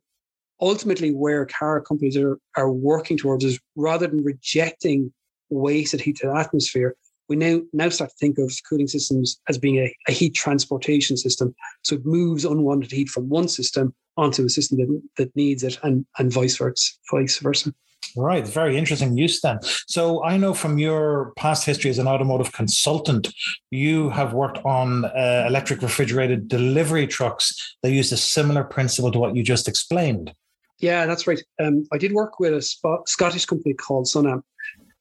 ultimately, 0.60 1.12
where 1.12 1.46
car 1.46 1.82
companies 1.82 2.18
are, 2.18 2.40
are 2.56 2.72
working 2.72 3.18
towards 3.18 3.44
is 3.44 3.60
rather 3.76 4.08
than 4.08 4.24
rejecting 4.24 5.14
wasted 5.50 6.02
heat 6.02 6.18
to 6.18 6.28
the 6.28 6.36
atmosphere, 6.36 6.96
we 7.30 7.36
now 7.36 7.62
now 7.74 7.90
start 7.90 8.12
to 8.12 8.16
think 8.18 8.38
of 8.38 8.52
cooling 8.68 8.88
systems 8.88 9.40
as 9.50 9.58
being 9.58 9.78
a, 9.78 9.94
a 10.08 10.12
heat 10.12 10.34
transportation 10.34 11.18
system. 11.18 11.54
So 11.84 11.96
it 11.96 12.06
moves 12.06 12.46
unwanted 12.46 12.92
heat 12.92 13.10
from 13.10 13.30
one 13.30 13.48
system 13.48 13.94
onto 14.18 14.46
a 14.46 14.50
system 14.50 14.78
that, 14.80 15.02
that 15.18 15.36
needs 15.36 15.64
it 15.64 15.80
and, 15.84 16.06
and 16.18 16.32
vice 16.32 16.58
versa, 16.58 16.94
vice 17.12 17.38
versa. 17.40 17.74
Right, 18.16 18.48
very 18.48 18.78
interesting 18.78 19.18
use 19.18 19.42
then. 19.42 19.60
So 19.88 20.24
I 20.24 20.38
know 20.38 20.54
from 20.54 20.80
your 20.80 21.34
past 21.38 21.66
history 21.66 21.92
as 21.92 22.00
an 22.00 22.08
automotive 22.08 22.52
consultant, 22.52 23.32
you 23.70 24.10
have 24.10 24.34
worked 24.34 24.60
on 24.66 25.06
uh, 25.06 25.46
electric 25.48 25.82
refrigerated 25.82 26.48
delivery 26.48 27.06
trucks 27.06 27.76
that 27.84 27.92
use 27.92 28.12
a 28.12 28.18
similar 28.18 28.64
principle 28.64 29.12
to 29.12 29.20
what 29.20 29.36
you 29.36 29.44
just 29.44 29.68
explained. 29.68 30.34
Yeah, 30.80 31.06
that's 31.06 31.28
right. 31.28 31.42
Um, 31.60 31.86
I 31.92 31.98
did 31.98 32.12
work 32.12 32.40
with 32.40 32.54
a 32.54 32.62
Sp- 32.62 33.06
Scottish 33.08 33.46
company 33.46 33.74
called 33.74 34.06
Sunamp, 34.06 34.44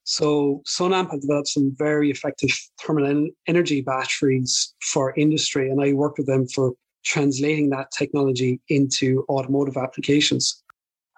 so 0.06 0.62
Sunamp 0.66 1.10
have 1.10 1.20
developed 1.20 1.48
some 1.48 1.74
very 1.76 2.12
effective 2.12 2.50
thermal 2.80 3.28
energy 3.48 3.80
batteries 3.80 4.72
for 4.80 5.12
industry, 5.16 5.68
and 5.68 5.82
I 5.82 5.94
worked 5.94 6.18
with 6.18 6.28
them 6.28 6.46
for 6.46 6.74
translating 7.06 7.70
that 7.70 7.90
technology 7.92 8.60
into 8.68 9.24
automotive 9.28 9.76
applications. 9.76 10.62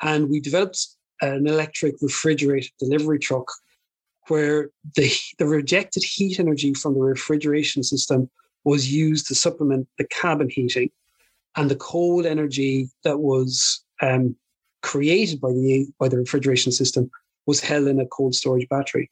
And 0.02 0.28
we 0.28 0.38
developed 0.38 0.86
an 1.22 1.46
electric 1.48 1.96
refrigerated 2.00 2.70
delivery 2.78 3.18
truck 3.18 3.50
where 4.28 4.68
the, 4.94 5.10
the 5.38 5.46
rejected 5.46 6.04
heat 6.04 6.38
energy 6.38 6.74
from 6.74 6.94
the 6.94 7.00
refrigeration 7.00 7.82
system 7.82 8.30
was 8.64 8.92
used 8.92 9.26
to 9.26 9.34
supplement 9.34 9.88
the 9.96 10.04
cabin 10.04 10.50
heating. 10.50 10.90
And 11.56 11.70
the 11.70 11.76
cold 11.76 12.26
energy 12.26 12.90
that 13.04 13.18
was 13.18 13.82
um, 14.02 14.36
created 14.82 15.40
by 15.40 15.48
the, 15.48 15.86
by 15.98 16.08
the 16.08 16.18
refrigeration 16.18 16.70
system 16.70 17.10
was 17.46 17.60
held 17.60 17.88
in 17.88 17.98
a 17.98 18.06
cold 18.06 18.34
storage 18.34 18.68
battery. 18.68 19.10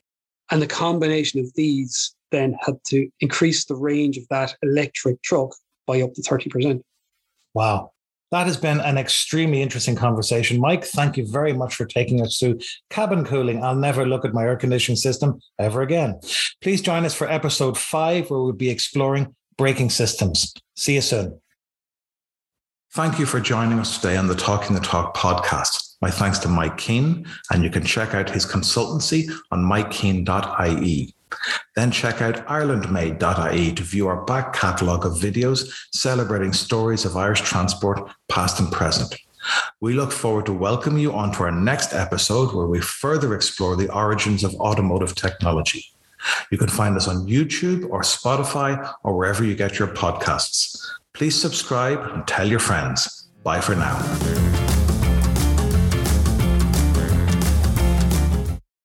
And 0.50 0.60
the 0.60 0.66
combination 0.66 1.40
of 1.40 1.52
these 1.54 2.14
then 2.30 2.54
had 2.60 2.76
to 2.88 3.08
increase 3.20 3.64
the 3.64 3.74
range 3.74 4.18
of 4.18 4.28
that 4.28 4.54
electric 4.62 5.22
truck 5.22 5.54
by 5.86 6.02
up 6.02 6.14
to 6.14 6.22
30%. 6.22 6.82
Wow. 7.54 7.92
That 8.32 8.46
has 8.46 8.56
been 8.56 8.80
an 8.80 8.98
extremely 8.98 9.62
interesting 9.62 9.94
conversation. 9.94 10.60
Mike, 10.60 10.84
thank 10.84 11.16
you 11.16 11.26
very 11.26 11.52
much 11.52 11.76
for 11.76 11.86
taking 11.86 12.20
us 12.22 12.38
through 12.38 12.58
cabin 12.90 13.24
cooling. 13.24 13.62
I'll 13.62 13.76
never 13.76 14.04
look 14.04 14.24
at 14.24 14.34
my 14.34 14.42
air 14.42 14.56
conditioning 14.56 14.96
system 14.96 15.40
ever 15.58 15.82
again. 15.82 16.18
Please 16.60 16.82
join 16.82 17.04
us 17.04 17.14
for 17.14 17.30
episode 17.30 17.78
five, 17.78 18.28
where 18.28 18.40
we'll 18.40 18.52
be 18.52 18.68
exploring 18.68 19.34
braking 19.56 19.90
systems. 19.90 20.52
See 20.74 20.96
you 20.96 21.00
soon. 21.00 21.40
Thank 22.92 23.18
you 23.18 23.26
for 23.26 23.40
joining 23.40 23.78
us 23.78 23.96
today 23.96 24.16
on 24.16 24.26
the 24.26 24.34
Talking 24.34 24.74
the 24.74 24.82
Talk 24.82 25.14
podcast. 25.16 25.96
My 26.00 26.10
thanks 26.10 26.38
to 26.40 26.48
Mike 26.48 26.78
Keane, 26.78 27.26
and 27.50 27.62
you 27.62 27.70
can 27.70 27.84
check 27.84 28.14
out 28.14 28.28
his 28.28 28.44
consultancy 28.44 29.30
on 29.50 29.62
mikekeen.ie. 29.62 31.14
Then 31.74 31.90
check 31.90 32.22
out 32.22 32.46
irelandmade.ie 32.46 33.72
to 33.72 33.82
view 33.82 34.08
our 34.08 34.24
back 34.24 34.52
catalogue 34.52 35.04
of 35.04 35.12
videos 35.12 35.72
celebrating 35.92 36.52
stories 36.52 37.04
of 37.04 37.16
Irish 37.16 37.42
transport, 37.42 38.10
past 38.28 38.60
and 38.60 38.70
present. 38.72 39.14
We 39.80 39.94
look 39.94 40.12
forward 40.12 40.46
to 40.46 40.52
welcoming 40.52 41.00
you 41.00 41.12
onto 41.12 41.42
our 41.42 41.52
next 41.52 41.92
episode 41.92 42.54
where 42.54 42.66
we 42.66 42.80
further 42.80 43.34
explore 43.34 43.76
the 43.76 43.92
origins 43.92 44.42
of 44.42 44.54
automotive 44.56 45.14
technology. 45.14 45.84
You 46.50 46.58
can 46.58 46.68
find 46.68 46.96
us 46.96 47.08
on 47.08 47.26
YouTube 47.26 47.88
or 47.90 48.00
Spotify 48.00 48.92
or 49.04 49.16
wherever 49.16 49.44
you 49.44 49.54
get 49.54 49.78
your 49.78 49.88
podcasts. 49.88 50.76
Please 51.12 51.40
subscribe 51.40 52.00
and 52.12 52.26
tell 52.26 52.48
your 52.48 52.58
friends. 52.58 53.28
Bye 53.42 53.60
for 53.60 53.74
now. 53.74 54.85